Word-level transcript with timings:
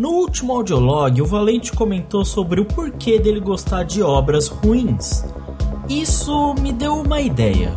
No 0.00 0.12
último 0.12 0.54
audiolog, 0.54 1.20
o 1.20 1.26
Valente 1.26 1.72
comentou 1.72 2.24
sobre 2.24 2.58
o 2.58 2.64
porquê 2.64 3.18
dele 3.18 3.38
gostar 3.38 3.82
de 3.82 4.02
obras 4.02 4.48
ruins. 4.48 5.22
Isso 5.90 6.54
me 6.54 6.72
deu 6.72 6.94
uma 6.94 7.20
ideia. 7.20 7.76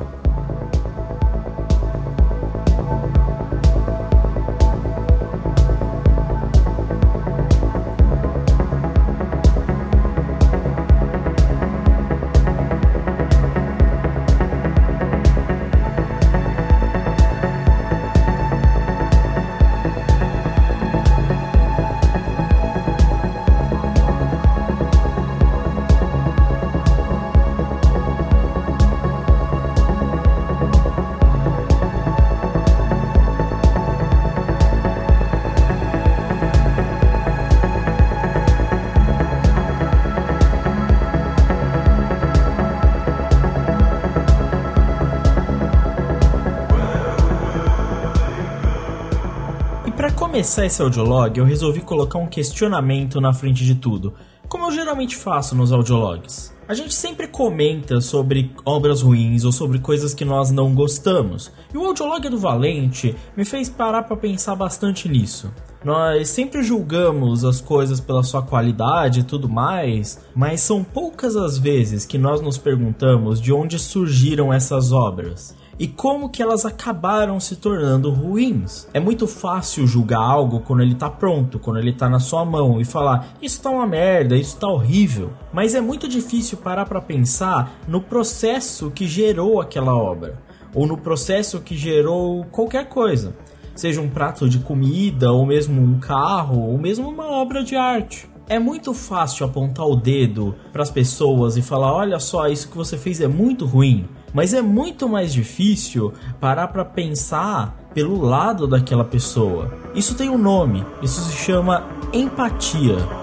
Começar 50.34 50.66
esse 50.66 50.82
audiolog, 50.82 51.38
eu 51.38 51.46
resolvi 51.46 51.80
colocar 51.82 52.18
um 52.18 52.26
questionamento 52.26 53.22
na 53.22 53.32
frente 53.32 53.64
de 53.64 53.76
tudo, 53.76 54.16
como 54.50 54.66
eu 54.66 54.72
geralmente 54.72 55.16
faço 55.16 55.56
nos 55.56 55.72
audiologs. 55.72 56.52
A 56.68 56.74
gente 56.74 56.92
sempre 56.92 57.28
comenta 57.28 58.02
sobre 58.02 58.52
obras 58.66 59.04
ruins 59.04 59.46
ou 59.46 59.52
sobre 59.52 59.78
coisas 59.78 60.12
que 60.12 60.26
nós 60.26 60.50
não 60.50 60.74
gostamos. 60.74 61.52
E 61.72 61.78
o 61.78 61.86
audiolog 61.86 62.28
do 62.30 62.40
Valente 62.40 63.16
me 63.38 63.46
fez 63.46 63.70
parar 63.70 64.02
para 64.02 64.18
pensar 64.18 64.56
bastante 64.56 65.08
nisso. 65.08 65.54
Nós 65.86 66.30
sempre 66.30 66.64
julgamos 66.64 67.46
as 67.46 67.62
coisas 67.62 68.00
pela 68.00 68.24
sua 68.24 68.42
qualidade 68.42 69.20
e 69.20 69.24
tudo 69.24 69.48
mais, 69.48 70.20
mas 70.34 70.62
são 70.62 70.84
poucas 70.84 71.36
as 71.36 71.60
vezes 71.60 72.08
que 72.08 72.18
nós 72.18 72.42
nos 72.42 72.58
perguntamos 72.58 73.40
de 73.40 73.54
onde 73.54 73.78
surgiram 73.78 74.52
essas 74.52 74.92
obras 74.92 75.56
e 75.80 75.88
como 75.88 76.30
que 76.30 76.42
elas 76.42 76.66
acabaram 76.66 77.40
se 77.40 77.56
tornando 77.56 78.12
ruins. 78.12 78.88
É 78.94 79.00
muito 79.00 79.28
fácil 79.28 79.88
julgar 79.88 80.22
algo 80.22 80.60
quando 80.60 80.82
ele 80.82 80.96
tá 80.96 81.10
pronto, 81.10 81.60
quando 81.60 81.80
ele 81.80 81.94
tá 81.94 82.08
na 82.08 82.20
sua 82.20 82.46
mão 82.46 82.80
e 82.80 82.86
falar: 82.86 83.34
"Isso 83.42 83.62
tá 83.62 83.70
uma 83.70 83.88
merda, 83.88 84.36
isso 84.36 84.58
tá 84.58 84.68
horrível". 84.68 85.32
Mas 85.52 85.76
é 85.76 85.82
muito 85.82 86.08
difícil 86.08 86.58
parar 86.58 86.86
para 86.86 87.02
pensar 87.02 87.80
no 87.88 88.02
processo 88.02 88.92
que 88.92 89.08
gerou 89.08 89.62
aquela 89.62 89.96
obra 89.96 90.42
ou 90.74 90.88
no 90.88 90.98
processo 90.98 91.62
que 91.62 91.78
gerou 91.78 92.46
qualquer 92.46 92.90
coisa. 92.90 93.36
Seja 93.76 94.02
um 94.02 94.10
prato 94.10 94.48
de 94.48 94.60
comida, 94.60 95.32
ou 95.32 95.46
mesmo 95.46 95.82
um 95.82 96.00
carro, 96.00 96.62
ou 96.62 96.78
mesmo 96.78 97.10
uma 97.10 97.26
obra 97.26 97.64
de 97.64 97.76
arte. 97.76 98.30
É 98.48 98.60
muito 98.60 98.94
fácil 98.94 99.46
apontar 99.46 99.88
o 99.88 99.96
dedo 99.96 100.56
para 100.72 100.84
as 100.84 100.92
pessoas 100.92 101.58
e 101.58 101.62
falar: 101.62 101.94
olha 101.94 102.20
só, 102.20 102.48
isso 102.48 102.70
que 102.70 102.78
você 102.78 102.98
fez 102.98 103.22
é 103.22 103.28
muito 103.28 103.66
ruim. 103.66 104.06
Mas 104.34 104.54
é 104.54 104.62
muito 104.62 105.08
mais 105.08 105.32
difícil 105.32 106.14
parar 106.40 106.68
para 106.70 106.84
pensar 106.84 107.78
pelo 107.94 108.20
lado 108.20 108.68
daquela 108.68 109.06
pessoa. 109.06 109.72
Isso 109.94 110.16
tem 110.16 110.30
um 110.30 110.38
nome, 110.38 110.84
isso 111.02 111.22
se 111.22 111.38
chama 111.38 111.88
empatia. 112.12 113.23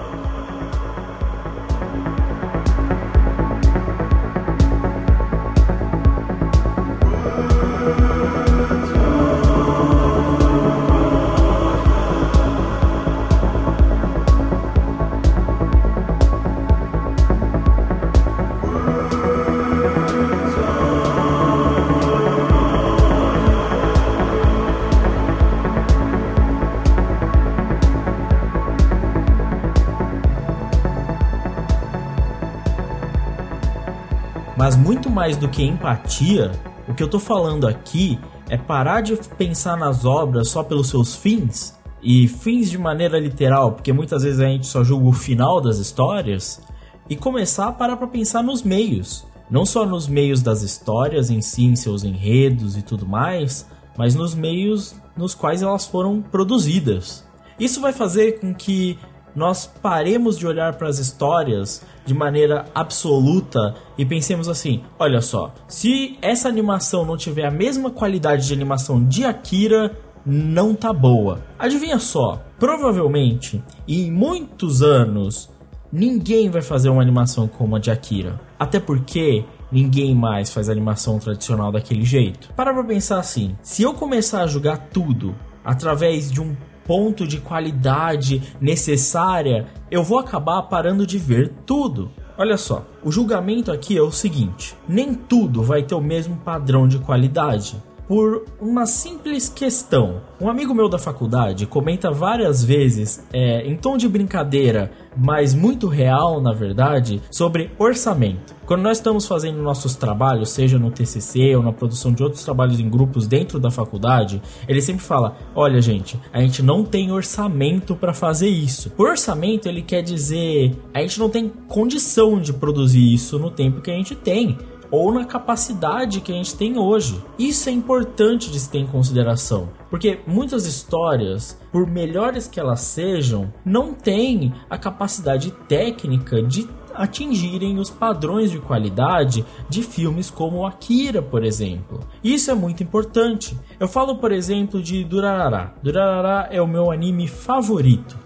Mas 34.60 34.76
muito 34.76 35.08
mais 35.08 35.38
do 35.38 35.48
que 35.48 35.62
empatia, 35.62 36.52
o 36.86 36.92
que 36.92 37.02
eu 37.02 37.08
tô 37.08 37.18
falando 37.18 37.66
aqui 37.66 38.20
é 38.46 38.58
parar 38.58 39.00
de 39.00 39.16
pensar 39.16 39.74
nas 39.74 40.04
obras 40.04 40.48
só 40.48 40.62
pelos 40.62 40.90
seus 40.90 41.16
fins 41.16 41.80
e 42.02 42.28
fins 42.28 42.70
de 42.70 42.76
maneira 42.76 43.18
literal, 43.18 43.72
porque 43.72 43.90
muitas 43.90 44.22
vezes 44.22 44.38
a 44.38 44.44
gente 44.44 44.66
só 44.66 44.84
julga 44.84 45.08
o 45.08 45.12
final 45.14 45.62
das 45.62 45.78
histórias 45.78 46.60
e 47.08 47.16
começar 47.16 47.68
a 47.68 47.72
parar 47.72 47.96
para 47.96 48.06
pensar 48.06 48.42
nos 48.42 48.62
meios, 48.62 49.26
não 49.50 49.64
só 49.64 49.86
nos 49.86 50.06
meios 50.06 50.42
das 50.42 50.60
histórias 50.60 51.30
em 51.30 51.40
si, 51.40 51.64
em 51.64 51.74
seus 51.74 52.04
enredos 52.04 52.76
e 52.76 52.82
tudo 52.82 53.06
mais, 53.06 53.66
mas 53.96 54.14
nos 54.14 54.34
meios 54.34 54.94
nos 55.16 55.34
quais 55.34 55.62
elas 55.62 55.86
foram 55.86 56.20
produzidas. 56.20 57.26
Isso 57.58 57.80
vai 57.80 57.94
fazer 57.94 58.40
com 58.40 58.54
que 58.54 58.98
nós 59.34 59.64
paremos 59.64 60.38
de 60.38 60.46
olhar 60.46 60.74
para 60.74 60.88
as 60.88 60.98
histórias 60.98 61.82
de 62.10 62.14
maneira 62.14 62.66
absoluta 62.74 63.76
e 63.96 64.04
pensemos 64.04 64.48
assim: 64.48 64.82
olha 64.98 65.20
só, 65.20 65.54
se 65.68 66.18
essa 66.20 66.48
animação 66.48 67.04
não 67.04 67.16
tiver 67.16 67.46
a 67.46 67.52
mesma 67.52 67.88
qualidade 67.88 68.48
de 68.48 68.52
animação 68.52 69.04
de 69.04 69.24
Akira, 69.24 69.96
não 70.26 70.74
tá 70.74 70.92
boa. 70.92 71.40
Adivinha 71.56 72.00
só, 72.00 72.42
provavelmente 72.58 73.62
em 73.86 74.10
muitos 74.10 74.82
anos 74.82 75.48
ninguém 75.92 76.50
vai 76.50 76.62
fazer 76.62 76.88
uma 76.88 77.00
animação 77.00 77.46
como 77.46 77.76
a 77.76 77.78
de 77.78 77.92
Akira. 77.92 78.40
Até 78.58 78.80
porque 78.80 79.44
ninguém 79.70 80.12
mais 80.12 80.52
faz 80.52 80.68
animação 80.68 81.20
tradicional 81.20 81.70
daquele 81.70 82.04
jeito. 82.04 82.52
Para 82.54 82.74
pra 82.74 82.82
pensar 82.82 83.20
assim: 83.20 83.56
se 83.62 83.84
eu 83.84 83.94
começar 83.94 84.42
a 84.42 84.48
jogar 84.48 84.88
tudo 84.92 85.32
através 85.64 86.28
de 86.28 86.40
um 86.40 86.56
ponto 86.90 87.24
de 87.24 87.38
qualidade 87.38 88.42
necessária, 88.60 89.68
eu 89.92 90.02
vou 90.02 90.18
acabar 90.18 90.60
parando 90.62 91.06
de 91.06 91.18
ver 91.18 91.52
tudo. 91.64 92.10
Olha 92.36 92.56
só, 92.56 92.84
o 93.04 93.12
julgamento 93.12 93.70
aqui 93.70 93.96
é 93.96 94.02
o 94.02 94.10
seguinte: 94.10 94.74
nem 94.88 95.14
tudo 95.14 95.62
vai 95.62 95.84
ter 95.84 95.94
o 95.94 96.00
mesmo 96.00 96.34
padrão 96.38 96.88
de 96.88 96.98
qualidade 96.98 97.80
por 98.10 98.44
uma 98.60 98.86
simples 98.86 99.48
questão. 99.48 100.20
Um 100.40 100.50
amigo 100.50 100.74
meu 100.74 100.88
da 100.88 100.98
faculdade 100.98 101.64
comenta 101.64 102.10
várias 102.10 102.64
vezes, 102.64 103.24
é, 103.32 103.64
em 103.64 103.76
tom 103.76 103.96
de 103.96 104.08
brincadeira, 104.08 104.90
mas 105.16 105.54
muito 105.54 105.86
real 105.86 106.40
na 106.40 106.52
verdade, 106.52 107.22
sobre 107.30 107.70
orçamento. 107.78 108.52
Quando 108.66 108.82
nós 108.82 108.98
estamos 108.98 109.28
fazendo 109.28 109.62
nossos 109.62 109.94
trabalhos, 109.94 110.50
seja 110.50 110.76
no 110.76 110.90
TCC 110.90 111.54
ou 111.54 111.62
na 111.62 111.72
produção 111.72 112.12
de 112.12 112.20
outros 112.20 112.42
trabalhos 112.42 112.80
em 112.80 112.90
grupos 112.90 113.28
dentro 113.28 113.60
da 113.60 113.70
faculdade, 113.70 114.42
ele 114.66 114.82
sempre 114.82 115.04
fala: 115.04 115.36
olha, 115.54 115.80
gente, 115.80 116.20
a 116.32 116.40
gente 116.40 116.64
não 116.64 116.84
tem 116.84 117.12
orçamento 117.12 117.94
para 117.94 118.12
fazer 118.12 118.48
isso. 118.48 118.90
Por 118.90 119.08
orçamento, 119.08 119.68
ele 119.68 119.82
quer 119.82 120.02
dizer 120.02 120.76
a 120.92 121.00
gente 121.00 121.18
não 121.20 121.28
tem 121.28 121.48
condição 121.68 122.40
de 122.40 122.52
produzir 122.52 123.14
isso 123.14 123.38
no 123.38 123.52
tempo 123.52 123.80
que 123.80 123.90
a 123.90 123.94
gente 123.94 124.16
tem 124.16 124.58
ou 124.90 125.12
na 125.12 125.24
capacidade 125.24 126.20
que 126.20 126.32
a 126.32 126.34
gente 126.34 126.56
tem 126.56 126.78
hoje. 126.78 127.22
Isso 127.38 127.68
é 127.68 127.72
importante 127.72 128.50
de 128.50 128.58
se 128.58 128.70
ter 128.70 128.78
em 128.78 128.86
consideração, 128.86 129.68
porque 129.88 130.20
muitas 130.26 130.66
histórias, 130.66 131.58
por 131.70 131.86
melhores 131.86 132.46
que 132.46 132.58
elas 132.58 132.80
sejam, 132.80 133.52
não 133.64 133.94
têm 133.94 134.52
a 134.68 134.76
capacidade 134.76 135.50
técnica 135.68 136.42
de 136.42 136.68
atingirem 136.94 137.78
os 137.78 137.88
padrões 137.88 138.50
de 138.50 138.58
qualidade 138.58 139.44
de 139.68 139.82
filmes 139.82 140.30
como 140.30 140.66
Akira, 140.66 141.22
por 141.22 141.44
exemplo. 141.44 142.00
Isso 142.22 142.50
é 142.50 142.54
muito 142.54 142.82
importante. 142.82 143.56
Eu 143.78 143.88
falo, 143.88 144.16
por 144.16 144.32
exemplo, 144.32 144.82
de 144.82 145.04
Durarara. 145.04 145.72
Durarara 145.82 146.48
é 146.50 146.60
o 146.60 146.66
meu 146.66 146.90
anime 146.90 147.26
favorito. 147.26 148.18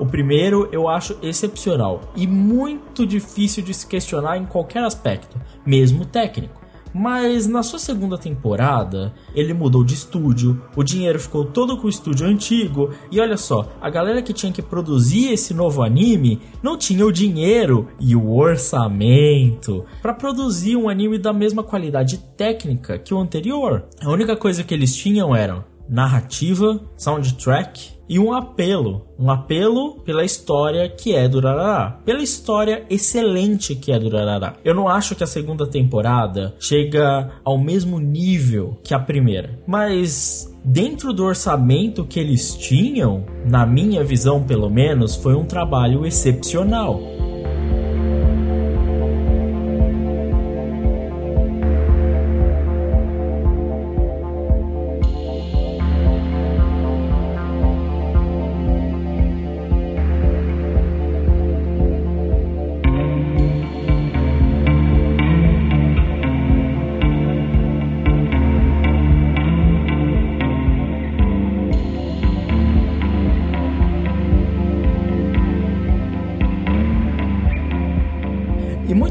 O 0.00 0.06
primeiro 0.06 0.66
eu 0.72 0.88
acho 0.88 1.18
excepcional 1.22 2.00
e 2.16 2.26
muito 2.26 3.06
difícil 3.06 3.62
de 3.62 3.74
se 3.74 3.86
questionar 3.86 4.38
em 4.38 4.46
qualquer 4.46 4.82
aspecto, 4.82 5.38
mesmo 5.64 6.06
técnico. 6.06 6.58
Mas 6.92 7.46
na 7.46 7.62
sua 7.62 7.78
segunda 7.78 8.16
temporada, 8.16 9.12
ele 9.34 9.52
mudou 9.52 9.84
de 9.84 9.92
estúdio, 9.92 10.60
o 10.74 10.82
dinheiro 10.82 11.20
ficou 11.20 11.44
todo 11.44 11.76
com 11.76 11.86
o 11.86 11.90
estúdio 11.90 12.26
antigo, 12.26 12.90
e 13.12 13.20
olha 13.20 13.36
só, 13.36 13.70
a 13.78 13.90
galera 13.90 14.22
que 14.22 14.32
tinha 14.32 14.50
que 14.50 14.62
produzir 14.62 15.30
esse 15.30 15.52
novo 15.52 15.82
anime 15.82 16.40
não 16.62 16.78
tinha 16.78 17.04
o 17.04 17.12
dinheiro 17.12 17.86
e 18.00 18.16
o 18.16 18.34
orçamento 18.34 19.84
para 20.00 20.14
produzir 20.14 20.76
um 20.76 20.88
anime 20.88 21.18
da 21.18 21.32
mesma 21.32 21.62
qualidade 21.62 22.18
técnica 22.38 22.98
que 22.98 23.12
o 23.12 23.18
anterior. 23.18 23.84
A 24.02 24.10
única 24.10 24.34
coisa 24.34 24.64
que 24.64 24.72
eles 24.72 24.96
tinham 24.96 25.36
era 25.36 25.64
narrativa, 25.88 26.80
soundtrack 26.96 27.99
e 28.10 28.18
um 28.18 28.32
apelo, 28.32 29.02
um 29.16 29.30
apelo 29.30 30.00
pela 30.00 30.24
história 30.24 30.88
que 30.88 31.14
é 31.14 31.28
Durarará, 31.28 32.00
pela 32.04 32.20
história 32.20 32.84
excelente 32.90 33.76
que 33.76 33.92
é 33.92 33.98
Durarará. 34.00 34.56
Eu 34.64 34.74
não 34.74 34.88
acho 34.88 35.14
que 35.14 35.22
a 35.22 35.28
segunda 35.28 35.64
temporada 35.64 36.52
chega 36.58 37.30
ao 37.44 37.56
mesmo 37.56 38.00
nível 38.00 38.76
que 38.82 38.92
a 38.92 38.98
primeira, 38.98 39.60
mas 39.64 40.52
dentro 40.64 41.12
do 41.12 41.24
orçamento 41.24 42.04
que 42.04 42.18
eles 42.18 42.56
tinham, 42.56 43.24
na 43.48 43.64
minha 43.64 44.02
visão 44.02 44.42
pelo 44.42 44.68
menos, 44.68 45.14
foi 45.14 45.36
um 45.36 45.44
trabalho 45.44 46.04
excepcional. 46.04 47.00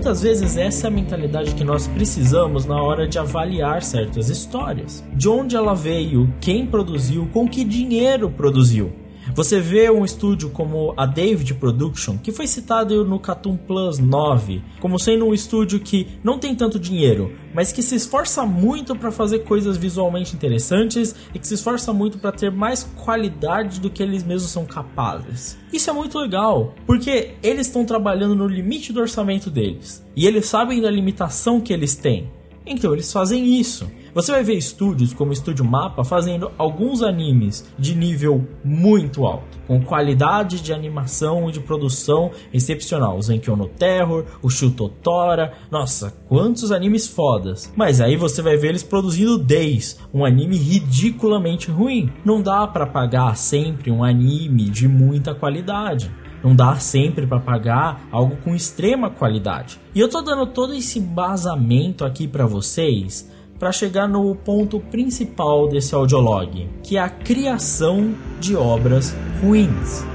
Muitas 0.09 0.23
vezes 0.23 0.57
essa 0.57 0.87
é 0.87 0.89
a 0.89 0.91
mentalidade 0.91 1.53
que 1.53 1.63
nós 1.63 1.85
precisamos 1.85 2.65
na 2.65 2.81
hora 2.81 3.07
de 3.07 3.19
avaliar 3.19 3.83
certas 3.83 4.27
histórias. 4.27 5.03
De 5.13 5.29
onde 5.29 5.55
ela 5.55 5.75
veio, 5.75 6.33
quem 6.41 6.65
produziu, 6.65 7.29
com 7.31 7.47
que 7.47 7.63
dinheiro 7.63 8.27
produziu. 8.27 8.91
Você 9.35 9.59
vê 9.61 9.89
um 9.89 10.03
estúdio 10.03 10.49
como 10.49 10.93
a 10.97 11.05
David 11.05 11.53
Production, 11.55 12.17
que 12.17 12.31
foi 12.31 12.47
citado 12.47 13.05
no 13.05 13.19
Cartoon 13.19 13.55
Plus 13.55 13.99
9, 13.99 14.61
como 14.79 14.99
sendo 14.99 15.25
um 15.25 15.33
estúdio 15.33 15.79
que 15.79 16.07
não 16.23 16.39
tem 16.39 16.55
tanto 16.55 16.79
dinheiro, 16.79 17.31
mas 17.53 17.71
que 17.71 17.81
se 17.81 17.95
esforça 17.95 18.45
muito 18.45 18.95
para 18.95 19.11
fazer 19.11 19.39
coisas 19.39 19.77
visualmente 19.77 20.35
interessantes 20.35 21.15
e 21.33 21.39
que 21.39 21.47
se 21.47 21.53
esforça 21.53 21.93
muito 21.93 22.17
para 22.17 22.31
ter 22.31 22.51
mais 22.51 22.83
qualidade 22.83 23.79
do 23.79 23.89
que 23.89 24.01
eles 24.01 24.23
mesmos 24.23 24.51
são 24.51 24.65
capazes. 24.65 25.57
Isso 25.71 25.89
é 25.89 25.93
muito 25.93 26.17
legal, 26.17 26.73
porque 26.85 27.35
eles 27.43 27.67
estão 27.67 27.85
trabalhando 27.85 28.35
no 28.35 28.47
limite 28.47 28.91
do 28.91 28.99
orçamento 28.99 29.49
deles 29.49 30.03
e 30.15 30.25
eles 30.25 30.47
sabem 30.47 30.81
da 30.81 30.89
limitação 30.89 31.61
que 31.61 31.71
eles 31.71 31.95
têm. 31.95 32.29
Então 32.69 32.93
eles 32.93 33.11
fazem 33.11 33.59
isso. 33.59 33.89
Você 34.13 34.31
vai 34.31 34.43
ver 34.43 34.55
estúdios 34.55 35.13
como 35.13 35.29
o 35.31 35.33
Estúdio 35.33 35.65
Mapa 35.65 36.03
fazendo 36.03 36.51
alguns 36.57 37.01
animes 37.01 37.67
de 37.77 37.95
nível 37.95 38.47
muito 38.63 39.25
alto, 39.25 39.57
com 39.67 39.81
qualidade 39.81 40.61
de 40.61 40.73
animação 40.73 41.49
e 41.49 41.51
de 41.51 41.59
produção 41.59 42.31
excepcional. 42.53 43.17
O 43.17 43.21
Zenkyo 43.21 43.55
no 43.55 43.67
Terror, 43.67 44.25
o 44.41 44.49
Shutotora, 44.49 45.53
nossa, 45.71 46.13
quantos 46.27 46.71
animes 46.71 47.07
fodas. 47.07 47.71
Mas 47.75 48.01
aí 48.01 48.15
você 48.15 48.41
vai 48.41 48.57
ver 48.57 48.69
eles 48.69 48.83
produzindo 48.83 49.37
Days, 49.37 49.99
um 50.13 50.25
anime 50.25 50.57
ridiculamente 50.57 51.71
ruim. 51.71 52.11
Não 52.25 52.41
dá 52.41 52.67
para 52.67 52.85
pagar 52.85 53.35
sempre 53.35 53.91
um 53.91 54.03
anime 54.03 54.69
de 54.69 54.87
muita 54.87 55.33
qualidade. 55.33 56.11
Não 56.43 56.55
dá 56.55 56.75
sempre 56.75 57.27
para 57.27 57.39
pagar 57.39 58.07
algo 58.11 58.37
com 58.37 58.55
extrema 58.55 59.09
qualidade. 59.09 59.79
E 59.93 59.99
eu 59.99 60.09
tô 60.09 60.21
dando 60.21 60.47
todo 60.47 60.73
esse 60.73 60.99
embasamento 60.99 62.05
aqui 62.05 62.27
para 62.27 62.45
vocês 62.45 63.29
para 63.59 63.73
chegar 63.73 64.07
no 64.07 64.33
ponto 64.33 64.79
principal 64.79 65.67
desse 65.67 65.93
audiolog, 65.93 66.69
que 66.81 66.97
é 66.97 67.01
a 67.01 67.09
criação 67.09 68.15
de 68.39 68.55
obras 68.55 69.13
ruins. 69.41 70.05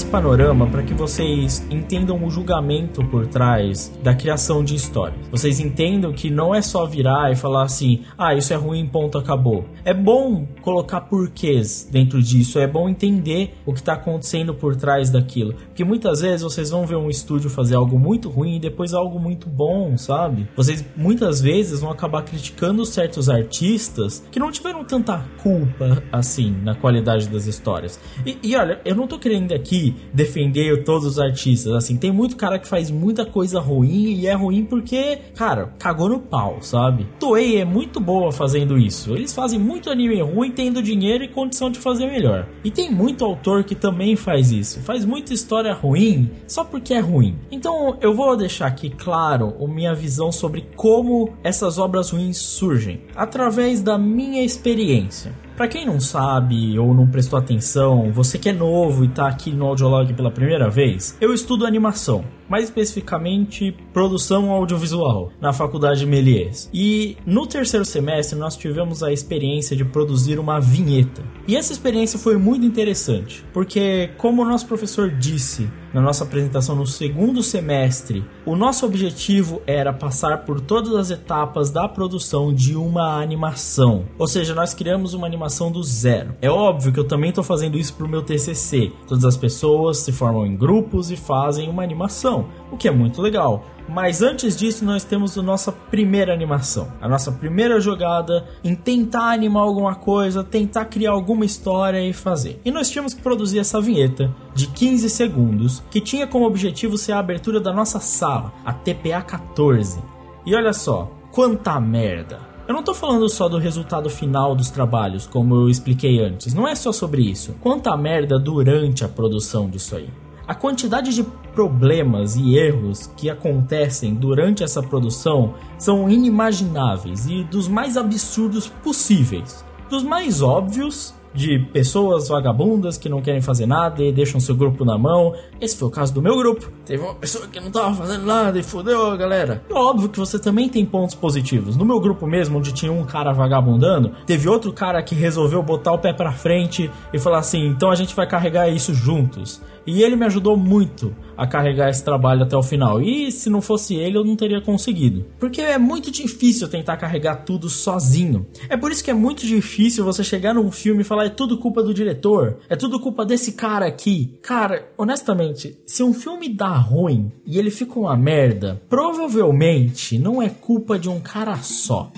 Esse 0.00 0.06
panorama 0.06 0.66
para 0.66 0.82
que 0.82 0.94
vocês 0.94 1.62
entendam 1.70 2.24
o 2.24 2.30
julgamento 2.30 3.04
por 3.04 3.26
trás 3.26 3.92
da 4.02 4.14
criação 4.14 4.64
de 4.64 4.74
histórias. 4.74 5.18
Vocês 5.30 5.60
entendam 5.60 6.10
que 6.10 6.30
não 6.30 6.54
é 6.54 6.62
só 6.62 6.86
virar 6.86 7.30
e 7.30 7.36
falar 7.36 7.64
assim: 7.64 8.02
ah, 8.16 8.34
isso 8.34 8.50
é 8.54 8.56
ruim, 8.56 8.86
ponto, 8.86 9.18
acabou. 9.18 9.66
É 9.84 9.92
bom 9.92 10.46
colocar 10.60 11.00
porquês 11.02 11.88
dentro 11.90 12.22
disso, 12.22 12.58
é 12.58 12.66
bom 12.66 12.88
entender 12.88 13.54
o 13.66 13.72
que 13.72 13.80
está 13.80 13.94
acontecendo 13.94 14.54
por 14.54 14.76
trás 14.76 15.10
daquilo. 15.10 15.54
Porque 15.54 15.84
muitas 15.84 16.20
vezes 16.20 16.42
vocês 16.42 16.70
vão 16.70 16.86
ver 16.86 16.96
um 16.96 17.08
estúdio 17.08 17.50
fazer 17.50 17.76
algo 17.76 17.98
muito 17.98 18.28
ruim 18.28 18.56
e 18.56 18.60
depois 18.60 18.94
algo 18.94 19.18
muito 19.18 19.48
bom, 19.48 19.96
sabe? 19.96 20.48
Vocês 20.56 20.84
muitas 20.96 21.40
vezes 21.40 21.80
vão 21.80 21.90
acabar 21.90 22.22
criticando 22.22 22.84
certos 22.84 23.28
artistas 23.28 24.24
que 24.30 24.38
não 24.38 24.50
tiveram 24.50 24.84
tanta 24.84 25.24
culpa 25.42 26.02
assim 26.12 26.54
na 26.62 26.74
qualidade 26.74 27.28
das 27.28 27.46
histórias. 27.46 27.98
E, 28.24 28.38
e 28.42 28.56
olha, 28.56 28.80
eu 28.84 28.94
não 28.94 29.06
tô 29.06 29.18
querendo 29.18 29.52
aqui 29.52 29.96
defender 30.12 30.84
todos 30.84 31.06
os 31.06 31.18
artistas. 31.18 31.72
Assim, 31.72 31.96
tem 31.96 32.12
muito 32.12 32.36
cara 32.36 32.58
que 32.58 32.68
faz 32.68 32.90
muita 32.90 33.24
coisa 33.24 33.60
ruim 33.60 34.14
e 34.14 34.26
é 34.26 34.34
ruim 34.34 34.64
porque, 34.64 35.18
cara, 35.34 35.72
cagou 35.78 36.08
no 36.08 36.20
pau, 36.20 36.58
sabe? 36.60 37.06
Toei 37.18 37.58
é 37.58 37.64
muito 37.64 38.00
boa 38.00 38.32
fazendo 38.32 38.78
isso. 38.78 39.14
Eles 39.14 39.32
fazem 39.32 39.58
muito 39.58 39.90
anime 39.90 40.20
ruim 40.20 40.49
tendo 40.50 40.82
dinheiro 40.82 41.24
e 41.24 41.28
condição 41.28 41.70
de 41.70 41.78
fazer 41.78 42.06
melhor. 42.06 42.46
E 42.64 42.70
tem 42.70 42.90
muito 42.90 43.24
autor 43.24 43.64
que 43.64 43.74
também 43.74 44.16
faz 44.16 44.50
isso. 44.50 44.80
Faz 44.80 45.04
muita 45.04 45.32
história 45.32 45.72
ruim 45.72 46.30
só 46.46 46.64
porque 46.64 46.94
é 46.94 47.00
ruim. 47.00 47.36
Então 47.50 47.96
eu 48.00 48.14
vou 48.14 48.36
deixar 48.36 48.66
aqui 48.66 48.90
claro 48.90 49.54
a 49.62 49.66
minha 49.66 49.94
visão 49.94 50.32
sobre 50.32 50.66
como 50.76 51.30
essas 51.42 51.78
obras 51.78 52.10
ruins 52.10 52.36
surgem 52.36 53.02
através 53.14 53.82
da 53.82 53.96
minha 53.96 54.42
experiência. 54.42 55.32
Para 55.56 55.68
quem 55.68 55.84
não 55.84 56.00
sabe 56.00 56.78
ou 56.78 56.94
não 56.94 57.06
prestou 57.06 57.38
atenção, 57.38 58.10
você 58.10 58.38
que 58.38 58.48
é 58.48 58.52
novo 58.52 59.04
e 59.04 59.08
tá 59.08 59.28
aqui 59.28 59.52
no 59.52 59.66
Audiolog 59.66 60.12
pela 60.14 60.30
primeira 60.30 60.70
vez, 60.70 61.16
eu 61.20 61.34
estudo 61.34 61.66
animação 61.66 62.24
mais 62.50 62.64
especificamente 62.64 63.76
produção 63.92 64.50
audiovisual, 64.50 65.30
na 65.40 65.52
Faculdade 65.52 66.04
Melies. 66.04 66.68
E 66.74 67.16
no 67.24 67.46
terceiro 67.46 67.84
semestre 67.84 68.36
nós 68.36 68.56
tivemos 68.56 69.04
a 69.04 69.12
experiência 69.12 69.76
de 69.76 69.84
produzir 69.84 70.40
uma 70.40 70.60
vinheta. 70.60 71.22
E 71.46 71.56
essa 71.56 71.72
experiência 71.72 72.18
foi 72.18 72.36
muito 72.36 72.66
interessante, 72.66 73.44
porque 73.52 74.10
como 74.18 74.42
o 74.42 74.44
nosso 74.44 74.66
professor 74.66 75.10
disse 75.10 75.70
na 75.92 76.00
nossa 76.00 76.22
apresentação 76.22 76.76
no 76.76 76.86
segundo 76.86 77.42
semestre, 77.42 78.24
o 78.46 78.54
nosso 78.54 78.86
objetivo 78.86 79.60
era 79.66 79.92
passar 79.92 80.44
por 80.44 80.60
todas 80.60 80.94
as 80.94 81.10
etapas 81.10 81.70
da 81.70 81.88
produção 81.88 82.54
de 82.54 82.76
uma 82.76 83.20
animação. 83.20 84.04
Ou 84.16 84.28
seja, 84.28 84.54
nós 84.54 84.72
criamos 84.72 85.14
uma 85.14 85.26
animação 85.26 85.70
do 85.70 85.82
zero. 85.82 86.36
É 86.40 86.48
óbvio 86.48 86.92
que 86.92 87.00
eu 87.00 87.08
também 87.08 87.30
estou 87.30 87.42
fazendo 87.42 87.76
isso 87.76 87.94
para 87.94 88.06
o 88.06 88.08
meu 88.08 88.22
TCC. 88.22 88.92
Todas 89.06 89.24
as 89.24 89.36
pessoas 89.36 89.98
se 89.98 90.12
formam 90.12 90.46
em 90.46 90.56
grupos 90.56 91.10
e 91.10 91.16
fazem 91.16 91.68
uma 91.68 91.82
animação 91.82 92.39
animação, 92.40 92.48
o 92.70 92.76
que 92.76 92.88
é 92.88 92.90
muito 92.90 93.20
legal. 93.20 93.64
Mas 93.88 94.22
antes 94.22 94.56
disso, 94.56 94.84
nós 94.84 95.02
temos 95.02 95.36
a 95.36 95.42
nossa 95.42 95.72
primeira 95.72 96.32
animação, 96.32 96.92
a 97.00 97.08
nossa 97.08 97.32
primeira 97.32 97.80
jogada 97.80 98.46
em 98.62 98.74
tentar 98.74 99.32
animar 99.32 99.62
alguma 99.62 99.96
coisa, 99.96 100.44
tentar 100.44 100.84
criar 100.84 101.10
alguma 101.10 101.44
história 101.44 102.00
e 102.00 102.12
fazer. 102.12 102.60
E 102.64 102.70
nós 102.70 102.88
tínhamos 102.88 103.14
que 103.14 103.22
produzir 103.22 103.58
essa 103.58 103.80
vinheta 103.80 104.32
de 104.54 104.68
15 104.68 105.10
segundos, 105.10 105.82
que 105.90 106.00
tinha 106.00 106.26
como 106.26 106.46
objetivo 106.46 106.96
ser 106.96 107.12
a 107.12 107.18
abertura 107.18 107.58
da 107.58 107.72
nossa 107.72 107.98
sala, 107.98 108.52
a 108.64 108.72
TPA 108.72 109.22
14. 109.22 110.00
E 110.46 110.54
olha 110.54 110.72
só, 110.72 111.10
quanta 111.32 111.80
merda! 111.80 112.48
Eu 112.68 112.74
não 112.74 112.84
tô 112.84 112.94
falando 112.94 113.28
só 113.28 113.48
do 113.48 113.58
resultado 113.58 114.08
final 114.08 114.54
dos 114.54 114.70
trabalhos, 114.70 115.26
como 115.26 115.56
eu 115.56 115.68
expliquei 115.68 116.20
antes. 116.20 116.54
Não 116.54 116.68
é 116.68 116.76
só 116.76 116.92
sobre 116.92 117.22
isso. 117.22 117.56
Quanta 117.60 117.96
merda 117.96 118.38
durante 118.38 119.04
a 119.04 119.08
produção 119.08 119.68
disso 119.68 119.96
aí. 119.96 120.08
A 120.50 120.54
quantidade 120.56 121.14
de 121.14 121.22
problemas 121.54 122.34
e 122.34 122.56
erros 122.56 123.08
que 123.16 123.30
acontecem 123.30 124.16
durante 124.16 124.64
essa 124.64 124.82
produção 124.82 125.54
são 125.78 126.10
inimagináveis 126.10 127.28
e 127.28 127.44
dos 127.44 127.68
mais 127.68 127.96
absurdos 127.96 128.66
possíveis. 128.66 129.64
Dos 129.88 130.02
mais 130.02 130.42
óbvios 130.42 131.14
de 131.34 131.58
pessoas 131.72 132.28
vagabundas 132.28 132.98
que 132.98 133.08
não 133.08 133.22
querem 133.22 133.40
fazer 133.40 133.66
nada 133.66 134.02
e 134.02 134.12
deixam 134.12 134.40
seu 134.40 134.54
grupo 134.54 134.84
na 134.84 134.98
mão. 134.98 135.34
Esse 135.60 135.76
foi 135.76 135.88
o 135.88 135.90
caso 135.90 136.12
do 136.12 136.22
meu 136.22 136.36
grupo. 136.36 136.70
Teve 136.84 137.02
uma 137.02 137.14
pessoa 137.14 137.46
que 137.46 137.60
não 137.60 137.70
tava 137.70 137.94
fazendo 137.94 138.26
nada 138.26 138.58
e 138.58 138.62
fodeu 138.62 139.10
a 139.10 139.16
galera. 139.16 139.62
E 139.68 139.72
óbvio 139.72 140.08
que 140.08 140.18
você 140.18 140.38
também 140.38 140.68
tem 140.68 140.84
pontos 140.84 141.14
positivos. 141.14 141.76
No 141.76 141.84
meu 141.84 142.00
grupo 142.00 142.26
mesmo, 142.26 142.58
onde 142.58 142.72
tinha 142.72 142.92
um 142.92 143.04
cara 143.04 143.32
vagabundando, 143.32 144.12
teve 144.26 144.48
outro 144.48 144.72
cara 144.72 145.02
que 145.02 145.14
resolveu 145.14 145.62
botar 145.62 145.92
o 145.92 145.98
pé 145.98 146.12
pra 146.12 146.32
frente 146.32 146.90
e 147.12 147.18
falar 147.18 147.38
assim: 147.38 147.66
então 147.66 147.90
a 147.90 147.94
gente 147.94 148.14
vai 148.14 148.26
carregar 148.26 148.68
isso 148.68 148.94
juntos. 148.94 149.60
E 149.86 150.02
ele 150.02 150.16
me 150.16 150.26
ajudou 150.26 150.56
muito 150.56 151.14
a 151.40 151.46
carregar 151.46 151.88
esse 151.88 152.04
trabalho 152.04 152.42
até 152.42 152.54
o 152.54 152.62
final. 152.62 153.00
E 153.00 153.32
se 153.32 153.48
não 153.48 153.62
fosse 153.62 153.94
ele, 153.94 154.18
eu 154.18 154.24
não 154.24 154.36
teria 154.36 154.60
conseguido. 154.60 155.24
Porque 155.38 155.62
é 155.62 155.78
muito 155.78 156.10
difícil 156.10 156.68
tentar 156.68 156.98
carregar 156.98 157.46
tudo 157.46 157.70
sozinho. 157.70 158.46
É 158.68 158.76
por 158.76 158.92
isso 158.92 159.02
que 159.02 159.10
é 159.10 159.14
muito 159.14 159.46
difícil 159.46 160.04
você 160.04 160.22
chegar 160.22 160.52
num 160.52 160.70
filme 160.70 161.00
e 161.00 161.04
falar 161.04 161.24
é 161.24 161.30
tudo 161.30 161.56
culpa 161.56 161.82
do 161.82 161.94
diretor, 161.94 162.58
é 162.68 162.76
tudo 162.76 163.00
culpa 163.00 163.24
desse 163.24 163.52
cara 163.52 163.86
aqui. 163.86 164.38
Cara, 164.42 164.92
honestamente, 164.98 165.78
se 165.86 166.02
um 166.02 166.12
filme 166.12 166.46
dá 166.46 166.76
ruim 166.76 167.32
e 167.46 167.58
ele 167.58 167.70
fica 167.70 167.98
uma 167.98 168.14
merda, 168.14 168.82
provavelmente 168.90 170.18
não 170.18 170.42
é 170.42 170.50
culpa 170.50 170.98
de 170.98 171.08
um 171.08 171.20
cara 171.20 171.56
só. 171.56 172.12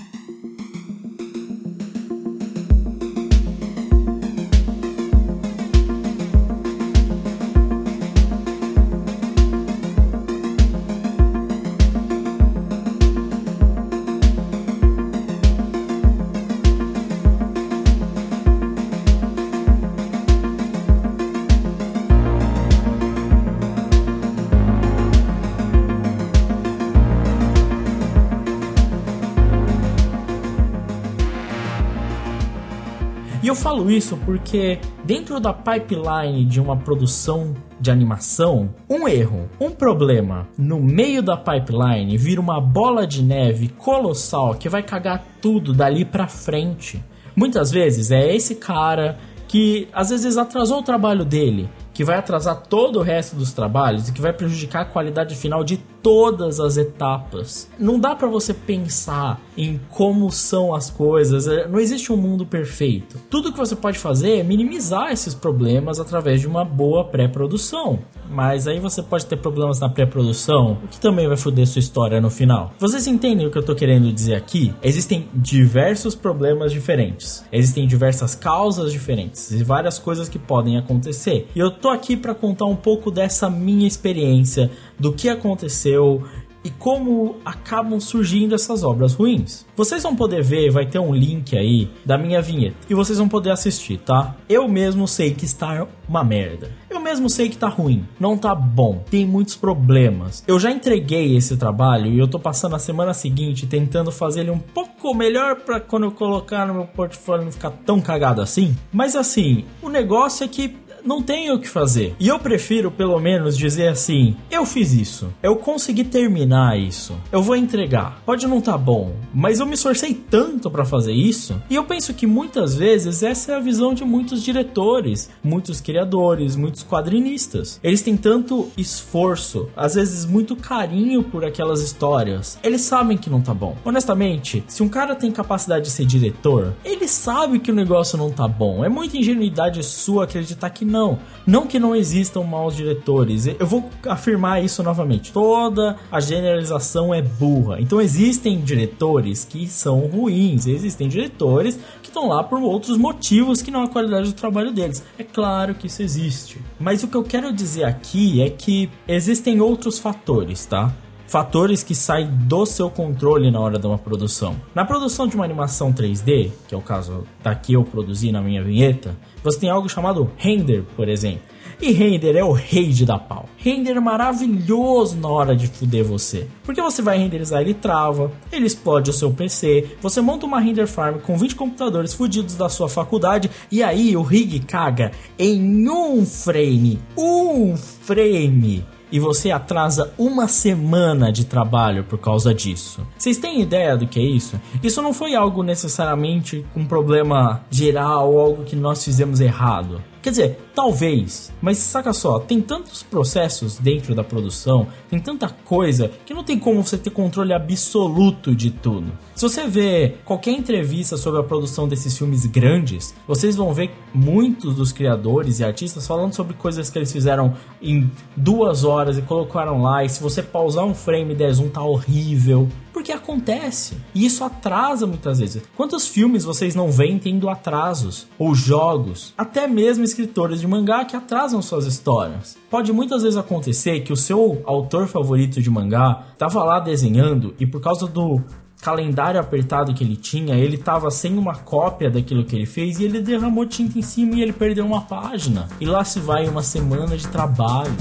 Falo 33.55 33.91
isso 33.91 34.17
porque 34.25 34.79
dentro 35.03 35.39
da 35.39 35.53
pipeline 35.53 36.45
de 36.45 36.59
uma 36.61 36.77
produção 36.77 37.53
de 37.79 37.91
animação, 37.91 38.73
um 38.89 39.07
erro, 39.07 39.49
um 39.59 39.69
problema 39.69 40.47
no 40.57 40.79
meio 40.79 41.21
da 41.21 41.35
pipeline 41.35 42.17
vira 42.17 42.39
uma 42.39 42.61
bola 42.61 43.05
de 43.05 43.21
neve 43.21 43.67
colossal 43.69 44.55
que 44.55 44.69
vai 44.69 44.81
cagar 44.81 45.25
tudo 45.41 45.73
dali 45.73 46.05
pra 46.05 46.27
frente. 46.27 47.03
Muitas 47.35 47.71
vezes 47.71 48.11
é 48.11 48.33
esse 48.33 48.55
cara 48.55 49.17
que 49.47 49.87
às 49.93 50.09
vezes 50.09 50.37
atrasou 50.37 50.79
o 50.79 50.83
trabalho 50.83 51.25
dele, 51.25 51.69
que 51.93 52.03
vai 52.03 52.17
atrasar 52.17 52.63
todo 52.67 52.99
o 52.99 53.03
resto 53.03 53.35
dos 53.35 53.53
trabalhos 53.53 54.09
e 54.09 54.13
que 54.13 54.21
vai 54.21 54.33
prejudicar 54.33 54.81
a 54.81 54.85
qualidade 54.85 55.35
final 55.35 55.63
de 55.63 55.77
todas 55.77 56.59
as 56.59 56.75
etapas. 56.75 57.69
Não 57.79 57.99
dá 57.99 58.15
para 58.15 58.27
você 58.27 58.53
pensar 58.53 59.39
em 59.55 59.79
como 59.89 60.31
são 60.31 60.73
as 60.73 60.89
coisas, 60.89 61.47
é, 61.47 61.67
não 61.67 61.79
existe 61.79 62.11
um 62.11 62.17
mundo 62.17 62.45
perfeito. 62.45 63.17
Tudo 63.29 63.51
que 63.51 63.57
você 63.57 63.75
pode 63.75 63.99
fazer 63.99 64.39
é 64.39 64.43
minimizar 64.43 65.11
esses 65.11 65.33
problemas 65.33 65.99
através 65.99 66.41
de 66.41 66.47
uma 66.47 66.65
boa 66.65 67.05
pré-produção. 67.05 67.99
Mas 68.33 68.67
aí 68.67 68.79
você 68.79 69.03
pode 69.03 69.27
ter 69.27 69.37
problemas 69.37 69.79
na 69.79 69.87
pré-produção, 69.87 70.79
o 70.83 70.87
que 70.87 70.99
também 70.99 71.27
vai 71.27 71.37
foder 71.37 71.67
sua 71.67 71.79
história 71.79 72.19
no 72.19 72.31
final. 72.31 72.73
Vocês 72.79 73.05
entendem 73.05 73.45
o 73.45 73.51
que 73.51 73.57
eu 73.59 73.63
tô 73.63 73.75
querendo 73.75 74.11
dizer 74.11 74.33
aqui? 74.33 74.73
Existem 74.81 75.27
diversos 75.35 76.15
problemas 76.15 76.71
diferentes. 76.71 77.45
Existem 77.51 77.85
diversas 77.85 78.33
causas 78.33 78.91
diferentes 78.91 79.51
e 79.51 79.63
várias 79.63 79.99
coisas 79.99 80.27
que 80.27 80.39
podem 80.39 80.77
acontecer. 80.77 81.47
E 81.55 81.59
eu 81.59 81.69
tô 81.69 81.89
aqui 81.89 82.17
para 82.17 82.33
contar 82.33 82.65
um 82.65 82.75
pouco 82.75 83.11
dessa 83.11 83.51
minha 83.51 83.87
experiência, 83.87 84.71
do 84.99 85.13
que 85.13 85.29
aconteceu 85.29 86.23
e 86.63 86.69
como 86.69 87.37
acabam 87.43 87.99
surgindo 87.99 88.55
essas 88.55 88.83
obras 88.83 89.13
ruins. 89.13 89.65
Vocês 89.75 90.03
vão 90.03 90.15
poder 90.15 90.43
ver, 90.43 90.71
vai 90.71 90.85
ter 90.85 90.99
um 90.99 91.13
link 91.13 91.57
aí 91.57 91.89
da 92.05 92.17
minha 92.17 92.41
vinheta 92.41 92.77
e 92.89 92.93
vocês 92.93 93.17
vão 93.17 93.27
poder 93.27 93.51
assistir, 93.51 93.97
tá? 93.97 94.35
Eu 94.47 94.67
mesmo 94.67 95.07
sei 95.07 95.33
que 95.33 95.45
está 95.45 95.87
uma 96.07 96.23
merda. 96.23 96.71
Eu 96.89 96.99
mesmo 96.99 97.29
sei 97.29 97.49
que 97.49 97.57
tá 97.57 97.67
ruim, 97.67 98.05
não 98.19 98.37
tá 98.37 98.53
bom, 98.53 99.03
tem 99.09 99.25
muitos 99.25 99.55
problemas. 99.55 100.43
Eu 100.47 100.59
já 100.59 100.71
entreguei 100.71 101.35
esse 101.35 101.57
trabalho 101.57 102.07
e 102.07 102.19
eu 102.19 102.27
tô 102.27 102.39
passando 102.39 102.75
a 102.75 102.79
semana 102.79 103.13
seguinte 103.13 103.65
tentando 103.65 104.11
fazer 104.11 104.41
ele 104.41 104.51
um 104.51 104.59
pouco 104.59 105.13
melhor 105.13 105.57
para 105.57 105.79
quando 105.79 106.03
eu 106.03 106.11
colocar 106.11 106.67
no 106.67 106.73
meu 106.73 106.85
portfólio 106.85 107.45
não 107.45 107.51
ficar 107.51 107.71
tão 107.71 107.99
cagado 107.99 108.41
assim. 108.41 108.75
Mas 108.91 109.15
assim, 109.15 109.65
o 109.81 109.89
negócio 109.89 110.43
é 110.43 110.47
que 110.47 110.75
não 111.03 111.21
tenho 111.21 111.55
o 111.55 111.59
que 111.59 111.67
fazer. 111.67 112.15
E 112.19 112.27
eu 112.27 112.39
prefiro, 112.39 112.91
pelo 112.91 113.19
menos, 113.19 113.57
dizer 113.57 113.87
assim: 113.87 114.35
eu 114.49 114.65
fiz 114.65 114.93
isso, 114.93 115.33
eu 115.41 115.55
consegui 115.55 116.03
terminar 116.03 116.79
isso, 116.79 117.15
eu 117.31 117.41
vou 117.41 117.55
entregar. 117.55 118.21
Pode 118.25 118.47
não 118.47 118.61
tá 118.61 118.77
bom, 118.77 119.13
mas 119.33 119.59
eu 119.59 119.65
me 119.65 119.73
esforcei 119.73 120.13
tanto 120.13 120.69
para 120.69 120.85
fazer 120.85 121.13
isso. 121.13 121.61
E 121.69 121.75
eu 121.75 121.83
penso 121.83 122.13
que 122.13 122.27
muitas 122.27 122.75
vezes 122.75 123.23
essa 123.23 123.53
é 123.53 123.55
a 123.55 123.59
visão 123.59 123.93
de 123.93 124.03
muitos 124.03 124.43
diretores, 124.43 125.29
muitos 125.43 125.81
criadores, 125.81 126.55
muitos 126.55 126.83
quadrinistas. 126.83 127.79
Eles 127.83 128.01
têm 128.01 128.17
tanto 128.17 128.69
esforço, 128.77 129.69
às 129.75 129.95
vezes 129.95 130.25
muito 130.25 130.55
carinho 130.55 131.23
por 131.23 131.45
aquelas 131.45 131.81
histórias. 131.81 132.57
Eles 132.63 132.81
sabem 132.81 133.17
que 133.17 133.29
não 133.29 133.41
tá 133.41 133.53
bom. 133.53 133.75
Honestamente, 133.83 134.63
se 134.67 134.83
um 134.83 134.89
cara 134.89 135.15
tem 135.15 135.31
capacidade 135.31 135.85
de 135.85 135.91
ser 135.91 136.05
diretor, 136.05 136.73
ele 136.83 137.07
sabe 137.07 137.59
que 137.59 137.71
o 137.71 137.75
negócio 137.75 138.17
não 138.17 138.31
tá 138.31 138.47
bom. 138.47 138.83
É 138.83 138.89
muita 138.89 139.17
ingenuidade 139.17 139.83
sua 139.83 140.23
acreditar 140.23 140.69
que 140.69 140.85
não. 140.93 141.17
Não 141.45 141.65
que 141.65 141.79
não 141.79 141.95
existam 141.95 142.43
maus 142.43 142.75
diretores. 142.75 143.47
Eu 143.47 143.65
vou 143.65 143.89
afirmar 144.07 144.63
isso 144.63 144.83
novamente. 144.83 145.33
Toda 145.33 145.97
a 146.11 146.19
generalização 146.19 147.13
é 147.13 147.21
burra. 147.21 147.81
Então 147.81 147.99
existem 147.99 148.61
diretores 148.61 149.43
que 149.43 149.67
são 149.67 150.01
ruins. 150.01 150.67
Existem 150.67 151.09
diretores 151.09 151.79
que 152.01 152.09
estão 152.09 152.29
lá 152.29 152.43
por 152.43 152.61
outros 152.61 152.97
motivos 152.97 153.61
que 153.61 153.71
não 153.71 153.83
a 153.83 153.89
qualidade 153.89 154.29
do 154.29 154.35
trabalho 154.35 154.71
deles. 154.71 155.03
É 155.17 155.23
claro 155.23 155.73
que 155.73 155.87
isso 155.87 156.03
existe. 156.03 156.61
Mas 156.79 157.03
o 157.03 157.07
que 157.07 157.17
eu 157.17 157.23
quero 157.23 157.51
dizer 157.51 157.85
aqui 157.85 158.41
é 158.41 158.49
que 158.49 158.89
existem 159.07 159.59
outros 159.59 159.97
fatores, 159.97 160.65
tá? 160.65 160.93
fatores 161.33 161.81
que 161.81 161.95
saem 161.95 162.27
do 162.27 162.63
seu 162.63 162.91
controle 162.91 163.49
na 163.49 163.59
hora 163.59 163.79
de 163.79 163.87
uma 163.87 163.97
produção. 163.97 164.55
Na 164.75 164.85
produção 164.85 165.27
de 165.27 165.35
uma 165.35 165.43
animação 165.43 165.91
3D, 165.91 166.51
que 166.67 166.75
é 166.75 166.77
o 166.77 166.81
caso 166.81 167.23
daqui 167.41 167.73
eu 167.73 167.83
produzi 167.83 168.31
na 168.31 168.39
minha 168.39 168.63
vinheta, 168.63 169.15
você 169.43 169.59
tem 169.59 169.69
algo 169.69 169.89
chamado 169.89 170.29
render, 170.37 170.83
por 170.95 171.09
exemplo. 171.09 171.53
E 171.81 171.91
render 171.91 172.35
é 172.35 172.43
o 172.43 172.51
rei 172.51 172.89
de 172.89 173.05
dar 173.05 173.19
pau. 173.19 173.49
Render 173.57 173.97
é 173.97 173.99
maravilhoso 173.99 175.17
na 175.17 175.27
hora 175.27 175.55
de 175.55 175.67
fuder 175.67 176.03
você. 176.03 176.47
Porque 176.63 176.81
você 176.81 177.01
vai 177.01 177.17
renderizar, 177.17 177.61
ele 177.61 177.73
trava, 177.73 178.31
ele 178.51 178.65
explode 178.65 179.09
o 179.09 179.13
seu 179.13 179.31
PC, 179.31 179.97
você 180.01 180.21
monta 180.21 180.45
uma 180.45 180.59
render 180.59 180.87
farm 180.87 181.17
com 181.19 181.37
20 181.37 181.55
computadores 181.55 182.13
fudidos 182.13 182.55
da 182.55 182.69
sua 182.69 182.87
faculdade 182.87 183.49
e 183.71 183.83
aí 183.83 184.15
o 184.15 184.21
rig 184.21 184.59
caga 184.59 185.11
em 185.37 185.89
um 185.89 186.25
frame. 186.25 186.99
Um 187.17 187.75
frame 187.75 188.85
e 189.13 189.19
você 189.19 189.51
atrasa 189.51 190.11
uma 190.17 190.47
semana 190.47 191.31
de 191.31 191.45
trabalho 191.45 192.03
por 192.03 192.17
causa 192.17 192.51
disso. 192.51 193.05
Vocês 193.15 193.37
têm 193.37 193.61
ideia 193.61 193.95
do 193.95 194.07
que 194.07 194.19
é 194.19 194.23
isso? 194.23 194.59
Isso 194.81 195.03
não 195.03 195.13
foi 195.13 195.35
algo 195.35 195.61
necessariamente 195.61 196.65
um 196.75 196.83
problema 196.83 197.63
geral 197.69 198.33
ou 198.33 198.39
algo 198.39 198.63
que 198.63 198.75
nós 198.75 199.05
fizemos 199.05 199.39
errado. 199.39 200.01
Quer 200.19 200.31
dizer, 200.31 200.59
talvez, 200.73 201.51
mas 201.61 201.77
saca 201.77 202.13
só, 202.13 202.39
tem 202.39 202.61
tantos 202.61 203.03
processos 203.03 203.77
dentro 203.77 204.15
da 204.15 204.23
produção, 204.23 204.87
tem 205.09 205.19
tanta 205.19 205.47
coisa 205.49 206.11
que 206.25 206.33
não 206.33 206.43
tem 206.43 206.57
como 206.57 206.83
você 206.83 206.97
ter 206.97 207.09
controle 207.09 207.53
absoluto 207.53 208.55
de 208.55 208.71
tudo. 208.71 209.11
Se 209.35 209.43
você 209.43 209.67
vê 209.67 210.15
qualquer 210.25 210.51
entrevista 210.51 211.17
sobre 211.17 211.39
a 211.39 211.43
produção 211.43 211.87
desses 211.87 212.17
filmes 212.17 212.45
grandes, 212.45 213.13
vocês 213.27 213.55
vão 213.55 213.73
ver 213.73 213.91
muitos 214.13 214.75
dos 214.75 214.91
criadores 214.91 215.59
e 215.59 215.63
artistas 215.63 216.07
falando 216.07 216.33
sobre 216.33 216.53
coisas 216.53 216.89
que 216.89 216.97
eles 216.97 217.11
fizeram 217.11 217.53
em 217.81 218.09
duas 218.35 218.83
horas 218.83 219.17
e 219.17 219.21
colocaram 219.21 219.81
lá. 219.81 220.03
E 220.03 220.09
se 220.09 220.21
você 220.21 220.41
pausar 220.41 220.85
um 220.85 220.93
frame 220.93 221.33
e 221.33 221.35
der 221.35 221.53
zoom, 221.53 221.69
tá 221.69 221.83
horrível. 221.83 222.67
Porque 222.93 223.11
acontece. 223.11 223.97
E 224.13 224.25
isso 224.25 224.43
atrasa 224.43 225.07
muitas 225.07 225.39
vezes. 225.39 225.63
Quantos 225.75 226.07
filmes 226.07 226.43
vocês 226.43 226.75
não 226.75 226.91
veem 226.91 227.17
tendo 227.17 227.49
atrasos? 227.49 228.27
Ou 228.37 228.53
jogos? 228.53 229.33
Até 229.35 229.67
mesmo 229.67 230.03
escritores 230.03 230.62
de 230.63 230.67
mangá 230.67 231.03
que 231.03 231.13
atrasam 231.13 231.61
suas 231.61 231.85
histórias. 231.85 232.57
Pode 232.69 232.93
muitas 232.93 233.21
vezes 233.21 233.37
acontecer 233.37 233.99
que 233.99 234.13
o 234.13 234.15
seu 234.15 234.61
autor 234.65 235.07
favorito 235.07 235.61
de 235.61 235.69
mangá 235.69 236.23
tava 236.37 236.63
lá 236.63 236.79
desenhando 236.79 237.53
e 237.59 237.67
por 237.67 237.81
causa 237.81 238.07
do 238.07 238.41
calendário 238.81 239.41
apertado 239.41 239.93
que 239.93 240.05
ele 240.05 240.15
tinha, 240.15 240.55
ele 240.55 240.77
tava 240.77 241.11
sem 241.11 241.37
uma 241.37 241.55
cópia 241.55 242.09
daquilo 242.09 242.45
que 242.45 242.55
ele 242.55 242.65
fez 242.65 242.97
e 242.97 243.03
ele 243.03 243.19
derramou 243.19 243.65
tinta 243.65 243.99
em 243.99 244.01
cima 244.01 244.35
e 244.35 244.41
ele 244.41 244.53
perdeu 244.53 244.85
uma 244.85 245.01
página. 245.01 245.67
E 245.81 245.85
lá 245.85 246.05
se 246.05 246.21
vai 246.21 246.47
uma 246.47 246.63
semana 246.63 247.17
de 247.17 247.27
trabalho. 247.27 247.91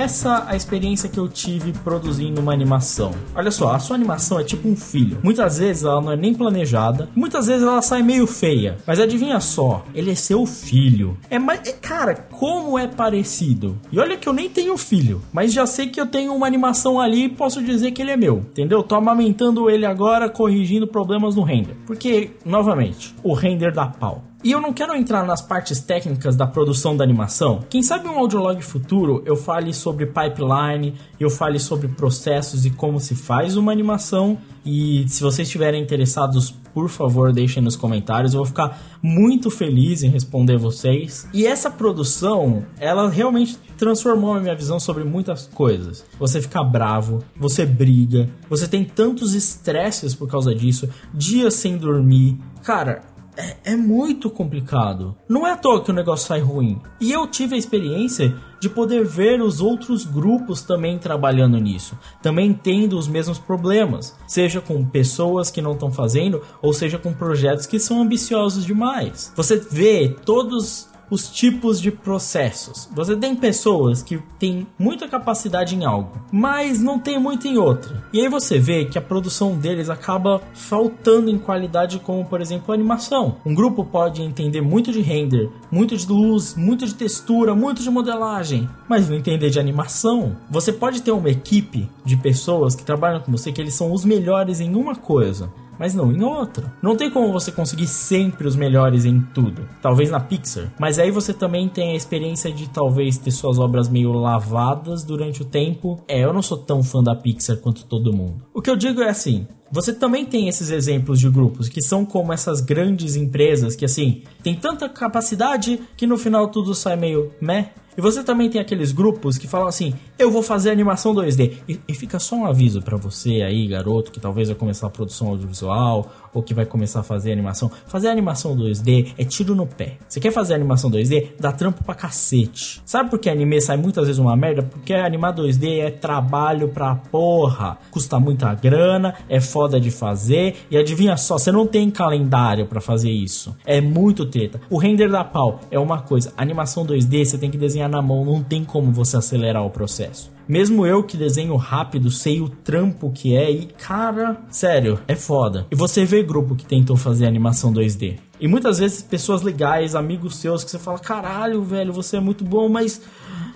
Essa 0.00 0.46
a 0.48 0.56
experiência 0.56 1.08
que 1.08 1.18
eu 1.18 1.28
tive 1.28 1.72
produzindo 1.84 2.40
uma 2.40 2.52
animação. 2.52 3.12
Olha 3.34 3.50
só, 3.50 3.74
a 3.74 3.78
sua 3.78 3.96
animação 3.96 4.40
é 4.40 4.44
tipo 4.44 4.66
um 4.66 4.74
filho. 4.74 5.18
Muitas 5.22 5.58
vezes 5.58 5.84
ela 5.84 6.00
não 6.00 6.12
é 6.12 6.16
nem 6.16 6.32
planejada, 6.32 7.08
muitas 7.14 7.46
vezes 7.46 7.62
ela 7.62 7.82
sai 7.82 8.02
meio 8.02 8.26
feia. 8.26 8.78
Mas 8.86 8.98
adivinha 8.98 9.38
só, 9.40 9.84
ele 9.94 10.10
é 10.10 10.14
seu 10.14 10.46
filho. 10.46 11.16
É. 11.28 11.36
É, 11.36 11.72
cara, 11.72 12.14
como 12.14 12.78
é 12.78 12.86
parecido. 12.86 13.78
E 13.92 13.98
olha 13.98 14.16
que 14.16 14.28
eu 14.28 14.32
nem 14.32 14.48
tenho 14.48 14.76
filho, 14.78 15.20
mas 15.32 15.52
já 15.52 15.66
sei 15.66 15.88
que 15.88 16.00
eu 16.00 16.06
tenho 16.06 16.34
uma 16.34 16.46
animação 16.46 17.00
ali 17.00 17.24
e 17.24 17.28
posso 17.28 17.62
dizer 17.62 17.90
que 17.90 18.00
ele 18.00 18.12
é 18.12 18.16
meu, 18.16 18.38
entendeu? 18.38 18.82
Tô 18.82 18.94
amamentando 18.94 19.68
ele 19.68 19.84
agora, 19.84 20.30
corrigindo 20.30 20.86
problemas 20.86 21.36
no 21.36 21.42
render. 21.42 21.76
Porque, 21.86 22.30
novamente, 22.44 23.14
o 23.22 23.34
render 23.34 23.72
dá 23.72 23.86
pau. 23.86 24.29
E 24.42 24.52
eu 24.52 24.60
não 24.60 24.72
quero 24.72 24.94
entrar 24.94 25.26
nas 25.26 25.42
partes 25.42 25.80
técnicas 25.80 26.34
da 26.34 26.46
produção 26.46 26.96
da 26.96 27.04
animação. 27.04 27.60
Quem 27.68 27.82
sabe 27.82 28.08
um 28.08 28.18
audiolog 28.18 28.60
futuro 28.62 29.22
eu 29.26 29.36
fale 29.36 29.74
sobre 29.74 30.06
pipeline, 30.06 30.94
eu 31.18 31.28
fale 31.28 31.58
sobre 31.58 31.88
processos 31.88 32.64
e 32.64 32.70
como 32.70 32.98
se 32.98 33.14
faz 33.14 33.56
uma 33.56 33.70
animação. 33.70 34.38
E 34.64 35.06
se 35.08 35.22
vocês 35.22 35.46
estiverem 35.46 35.82
interessados, 35.82 36.54
por 36.72 36.88
favor, 36.88 37.32
deixem 37.32 37.62
nos 37.62 37.76
comentários. 37.76 38.32
Eu 38.32 38.38
vou 38.38 38.46
ficar 38.46 38.80
muito 39.02 39.50
feliz 39.50 40.02
em 40.02 40.08
responder 40.08 40.56
vocês. 40.56 41.28
E 41.32 41.46
essa 41.46 41.70
produção, 41.70 42.64
ela 42.78 43.08
realmente 43.08 43.58
transformou 43.76 44.34
a 44.34 44.40
minha 44.40 44.54
visão 44.54 44.78
sobre 44.78 45.04
muitas 45.04 45.46
coisas. 45.46 46.04
Você 46.18 46.40
fica 46.40 46.62
bravo, 46.62 47.22
você 47.36 47.64
briga, 47.66 48.28
você 48.48 48.68
tem 48.68 48.84
tantos 48.84 49.34
estresses 49.34 50.14
por 50.14 50.28
causa 50.28 50.54
disso, 50.54 50.88
dias 51.12 51.54
sem 51.54 51.76
dormir. 51.76 52.38
Cara, 52.62 53.02
é, 53.40 53.72
é, 53.72 53.76
muito 53.76 54.28
complicado. 54.28 55.16
Não 55.28 55.46
é 55.46 55.52
à 55.52 55.56
toa 55.56 55.82
que 55.82 55.90
o 55.90 55.94
negócio 55.94 56.28
sai 56.28 56.40
ruim. 56.40 56.80
E 57.00 57.10
eu 57.10 57.26
tive 57.26 57.54
a 57.54 57.58
experiência 57.58 58.34
de 58.60 58.68
poder 58.68 59.04
ver 59.06 59.40
os 59.40 59.60
outros 59.60 60.04
grupos 60.04 60.62
também 60.62 60.98
trabalhando 60.98 61.56
nisso, 61.56 61.98
também 62.22 62.52
tendo 62.52 62.98
os 62.98 63.08
mesmos 63.08 63.38
problemas, 63.38 64.14
seja 64.26 64.60
com 64.60 64.84
pessoas 64.84 65.50
que 65.50 65.62
não 65.62 65.72
estão 65.72 65.90
fazendo, 65.90 66.42
ou 66.60 66.74
seja 66.74 66.98
com 66.98 67.14
projetos 67.14 67.64
que 67.64 67.80
são 67.80 68.02
ambiciosos 68.02 68.66
demais. 68.66 69.32
Você 69.34 69.56
vê 69.56 70.14
todos 70.26 70.89
os 71.10 71.28
tipos 71.28 71.80
de 71.80 71.90
processos. 71.90 72.88
Você 72.94 73.16
tem 73.16 73.34
pessoas 73.34 74.02
que 74.02 74.18
têm 74.38 74.66
muita 74.78 75.08
capacidade 75.08 75.74
em 75.74 75.84
algo, 75.84 76.12
mas 76.30 76.80
não 76.80 76.98
tem 76.98 77.18
muito 77.18 77.48
em 77.48 77.58
outra. 77.58 78.04
E 78.12 78.20
aí 78.20 78.28
você 78.28 78.58
vê 78.58 78.84
que 78.84 78.98
a 78.98 79.02
produção 79.02 79.58
deles 79.58 79.90
acaba 79.90 80.40
faltando 80.54 81.30
em 81.30 81.38
qualidade, 81.38 81.98
como 81.98 82.24
por 82.24 82.40
exemplo 82.40 82.72
animação. 82.72 83.36
Um 83.44 83.54
grupo 83.54 83.84
pode 83.84 84.22
entender 84.22 84.60
muito 84.60 84.92
de 84.92 85.00
render, 85.00 85.50
muito 85.70 85.96
de 85.96 86.06
luz, 86.06 86.54
muito 86.54 86.86
de 86.86 86.94
textura, 86.94 87.54
muito 87.54 87.82
de 87.82 87.90
modelagem, 87.90 88.68
mas 88.88 89.08
não 89.08 89.16
entender 89.16 89.50
de 89.50 89.58
animação. 89.58 90.36
Você 90.50 90.72
pode 90.72 91.02
ter 91.02 91.10
uma 91.10 91.30
equipe 91.30 91.88
de 92.04 92.16
pessoas 92.16 92.74
que 92.74 92.84
trabalham 92.84 93.20
com 93.20 93.32
você 93.32 93.50
que 93.50 93.60
eles 93.60 93.74
são 93.74 93.92
os 93.92 94.04
melhores 94.04 94.60
em 94.60 94.74
uma 94.74 94.94
coisa, 94.94 95.50
mas 95.80 95.94
não 95.94 96.12
em 96.12 96.22
outra. 96.22 96.70
Não 96.82 96.94
tem 96.94 97.10
como 97.10 97.32
você 97.32 97.50
conseguir 97.50 97.86
sempre 97.86 98.46
os 98.46 98.54
melhores 98.54 99.06
em 99.06 99.18
tudo. 99.18 99.66
Talvez 99.80 100.10
na 100.10 100.20
Pixar. 100.20 100.70
Mas 100.78 100.98
aí 100.98 101.10
você 101.10 101.32
também 101.32 101.70
tem 101.70 101.92
a 101.92 101.96
experiência 101.96 102.52
de 102.52 102.68
talvez 102.68 103.16
ter 103.16 103.30
suas 103.30 103.58
obras 103.58 103.88
meio 103.88 104.12
lavadas 104.12 105.02
durante 105.02 105.40
o 105.40 105.46
tempo. 105.46 106.04
É, 106.06 106.22
eu 106.22 106.34
não 106.34 106.42
sou 106.42 106.58
tão 106.58 106.82
fã 106.82 107.02
da 107.02 107.16
Pixar 107.16 107.56
quanto 107.56 107.86
todo 107.86 108.12
mundo. 108.12 108.42
O 108.52 108.60
que 108.60 108.68
eu 108.68 108.76
digo 108.76 109.00
é 109.00 109.08
assim, 109.08 109.46
você 109.72 109.94
também 109.94 110.26
tem 110.26 110.48
esses 110.48 110.68
exemplos 110.68 111.20
de 111.20 111.30
grupos 111.30 111.68
que 111.68 111.80
são 111.80 112.04
como 112.04 112.32
essas 112.32 112.60
grandes 112.60 113.14
empresas 113.14 113.76
que 113.76 113.84
assim, 113.84 114.22
tem 114.42 114.54
tanta 114.54 114.88
capacidade 114.88 115.80
que 115.96 116.06
no 116.06 116.18
final 116.18 116.48
tudo 116.48 116.74
sai 116.74 116.96
meio 116.96 117.32
meh. 117.40 117.72
E 117.96 118.00
você 118.00 118.22
também 118.22 118.48
tem 118.48 118.60
aqueles 118.60 118.92
grupos 118.92 119.36
que 119.36 119.48
falam 119.48 119.66
assim: 119.66 119.94
eu 120.18 120.30
vou 120.30 120.42
fazer 120.42 120.70
animação 120.70 121.14
2D. 121.14 121.58
E, 121.68 121.80
e 121.88 121.94
fica 121.94 122.18
só 122.18 122.36
um 122.36 122.46
aviso 122.46 122.82
para 122.82 122.96
você 122.96 123.42
aí, 123.42 123.66
garoto, 123.66 124.10
que 124.10 124.20
talvez 124.20 124.48
vai 124.48 124.56
começar 124.56 124.86
a 124.86 124.90
produção 124.90 125.28
audiovisual 125.28 126.10
ou 126.32 126.42
que 126.42 126.54
vai 126.54 126.64
começar 126.64 127.00
a 127.00 127.02
fazer 127.02 127.32
animação. 127.32 127.70
Fazer 127.86 128.08
animação 128.08 128.56
2D 128.56 129.14
é 129.18 129.24
tiro 129.24 129.54
no 129.54 129.66
pé. 129.66 129.96
Você 130.08 130.20
quer 130.20 130.32
fazer 130.32 130.54
animação 130.54 130.90
2D? 130.90 131.28
Dá 131.38 131.52
trampo 131.52 131.82
pra 131.84 131.94
cacete. 131.94 132.82
Sabe 132.84 133.10
por 133.10 133.18
que 133.18 133.28
anime 133.28 133.60
sai 133.60 133.76
muitas 133.76 134.06
vezes 134.06 134.18
uma 134.18 134.36
merda? 134.36 134.62
Porque 134.62 134.94
animar 134.94 135.34
2D 135.34 135.80
é 135.80 135.90
trabalho 135.90 136.68
pra 136.68 136.94
porra. 136.94 137.78
Custa 137.90 138.18
muita 138.18 138.54
grana, 138.54 139.14
é 139.28 139.40
foda 139.40 139.80
de 139.80 139.90
fazer. 139.90 140.56
E 140.70 140.76
adivinha 140.76 141.16
só, 141.16 141.38
você 141.38 141.50
não 141.50 141.66
tem 141.66 141.90
calendário 141.90 142.66
para 142.66 142.80
fazer 142.80 143.10
isso. 143.10 143.56
É 143.64 143.80
muito 143.80 144.26
treta. 144.26 144.60
O 144.70 144.78
render 144.78 145.08
da 145.10 145.24
pau 145.24 145.60
é 145.70 145.78
uma 145.78 146.00
coisa. 146.00 146.32
Animação 146.36 146.86
2D 146.86 147.24
você 147.24 147.38
tem 147.38 147.50
que 147.50 147.58
desenhar 147.58 147.88
na 147.88 148.02
mão, 148.02 148.24
não 148.24 148.42
tem 148.42 148.64
como 148.64 148.92
você 148.92 149.16
acelerar 149.16 149.64
o 149.64 149.70
processo. 149.70 150.30
Mesmo 150.48 150.84
eu 150.84 151.02
que 151.02 151.16
desenho 151.16 151.56
rápido, 151.56 152.10
sei 152.10 152.40
o 152.40 152.48
trampo 152.48 153.10
que 153.12 153.36
é 153.36 153.50
e, 153.50 153.66
cara, 153.66 154.40
sério, 154.50 154.98
é 155.06 155.14
foda. 155.14 155.66
E 155.70 155.74
você 155.74 156.04
vê 156.04 156.22
grupo 156.22 156.56
que 156.56 156.64
tentou 156.64 156.96
fazer 156.96 157.26
animação 157.26 157.72
2D. 157.72 158.18
E 158.40 158.48
muitas 158.48 158.78
vezes 158.78 159.02
pessoas 159.02 159.42
legais, 159.42 159.94
amigos 159.94 160.36
seus, 160.36 160.64
que 160.64 160.70
você 160.70 160.78
fala, 160.78 160.98
caralho, 160.98 161.62
velho, 161.62 161.92
você 161.92 162.16
é 162.16 162.20
muito 162.20 162.44
bom, 162.44 162.68
mas 162.68 163.00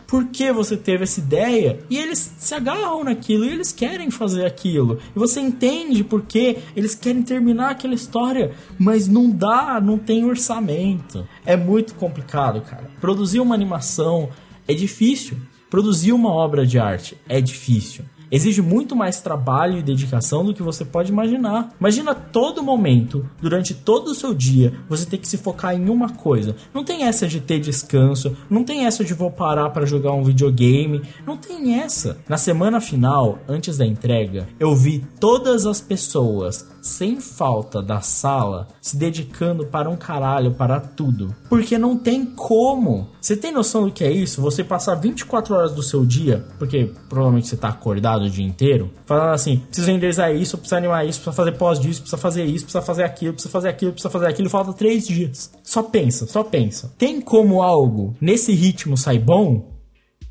por 0.07 0.27
que 0.27 0.53
você 0.53 0.77
teve 0.77 1.05
essa 1.05 1.19
ideia? 1.19 1.81
E 1.89 1.97
eles 1.97 2.35
se 2.39 2.55
agarram 2.55 3.03
naquilo 3.03 3.45
e 3.45 3.49
eles 3.49 3.73
querem 3.73 4.11
fazer 4.11 4.45
aquilo. 4.45 4.99
E 5.17 5.19
você 5.19 5.41
entende 5.41 6.05
porque 6.05 6.59
eles 6.77 6.95
querem 6.95 7.23
terminar 7.23 7.71
aquela 7.71 7.95
história, 7.95 8.53
mas 8.79 9.09
não 9.09 9.31
dá, 9.31 9.81
não 9.81 9.99
tem 9.99 10.25
orçamento. 10.25 11.27
É 11.45 11.57
muito 11.57 11.95
complicado, 11.95 12.61
cara. 12.61 12.91
Produzir 13.01 13.41
uma 13.41 13.55
animação 13.55 14.29
é 14.69 14.75
difícil. 14.75 15.39
Produzir 15.71 16.13
uma 16.13 16.31
obra 16.31 16.67
de 16.67 16.79
arte 16.79 17.17
é 17.29 17.41
difícil. 17.41 18.05
Exige 18.31 18.63
muito 18.63 18.97
mais 18.97 19.21
trabalho 19.21 19.79
e 19.79 19.83
dedicação 19.83 20.45
do 20.45 20.53
que 20.53 20.63
você 20.63 20.85
pode 20.85 21.13
imaginar. 21.13 21.73
Imagina 21.79 22.15
todo 22.15 22.63
momento, 22.65 23.29
durante 23.41 23.75
todo 23.75 24.09
o 24.09 24.15
seu 24.15 24.35
dia, 24.35 24.73
você 24.89 25.07
ter 25.07 25.19
que 25.19 25.29
se 25.29 25.39
focar 25.39 25.75
em 25.75 25.89
uma 25.89 26.09
coisa. 26.09 26.57
Não 26.73 26.83
tem 26.83 27.05
essa 27.05 27.29
de 27.29 27.41
ter 27.41 27.61
descanso, 27.61 28.37
não 28.51 28.65
tem 28.65 28.87
essa 28.87 29.05
de 29.05 29.15
vou 29.15 29.31
parar 29.31 29.71
para 29.71 29.87
jogar 29.87 30.13
um 30.13 30.25
videogame, 30.25 31.03
não 31.25 31.37
tem 31.37 31.81
essa. 31.81 32.19
Na 32.29 32.37
semana 32.37 32.81
final, 32.81 33.39
antes 33.47 33.79
da 33.79 33.87
entrega, 33.87 34.49
eu 34.59 34.75
vi 34.75 35.07
todas 35.21 35.65
as 35.65 35.81
pessoas 35.81 36.74
sem 36.85 37.19
falta 37.19 37.83
da 37.83 38.03
sala 38.03 38.69
se 38.81 38.97
dedicando 38.97 39.67
para 39.67 39.89
um 39.89 39.97
caralho, 39.97 40.53
para 40.53 40.79
tudo. 40.79 41.35
Porque 41.49 41.79
não 41.79 41.97
tem 41.97 42.27
como. 42.27 43.09
Você 43.21 43.35
tem 43.35 43.51
noção 43.51 43.87
do 43.87 43.91
que 43.91 44.05
é 44.05 44.11
isso? 44.13 44.43
Você 44.43 44.63
passar 44.63 44.95
24 44.97 45.55
horas 45.55 45.73
do 45.73 45.83
seu 45.83 46.05
dia, 46.05 46.45
porque 46.59 46.93
provavelmente 47.09 47.49
você 47.49 47.57
tá 47.57 47.69
acordado 47.69 48.25
o 48.25 48.31
dia 48.31 48.45
inteiro, 48.47 48.93
falando 49.07 49.33
assim: 49.33 49.61
preciso 49.61 49.91
renderizar 49.91 50.35
isso, 50.35 50.59
preciso 50.59 50.77
animar 50.77 51.07
isso, 51.07 51.21
precisa 51.21 51.33
fazer 51.33 51.53
pós 51.53 51.81
disso, 51.81 52.03
precisa 52.03 52.21
fazer 52.21 52.45
isso, 52.45 52.65
precisa 52.65 52.83
fazer 52.83 53.05
aquilo, 53.05 53.33
precisa 53.33 53.51
fazer 53.51 53.69
aquilo, 53.71 53.93
precisa 53.93 54.11
fazer 54.11 54.27
aquilo, 54.27 54.51
falta 54.51 54.73
3 54.75 55.07
dias. 55.07 55.51
Só 55.63 55.83
pensa, 55.83 56.27
só 56.27 56.45
pensa. 56.45 56.95
Tem 56.99 57.19
como 57.19 57.63
algo 57.63 58.15
nesse 58.21 58.53
ritmo 58.53 58.97
sair 58.97 59.21
bom? 59.21 59.73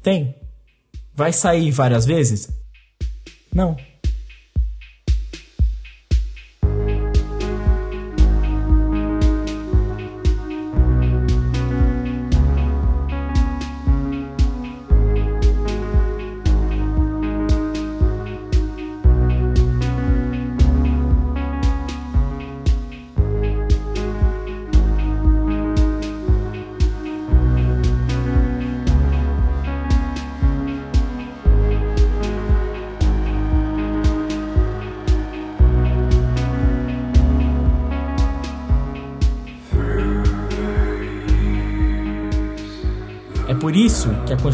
Tem. 0.03 0.35
Vai 1.15 1.33
sair 1.33 1.71
várias 1.71 2.05
vezes? 2.05 2.49
Não. 3.51 3.75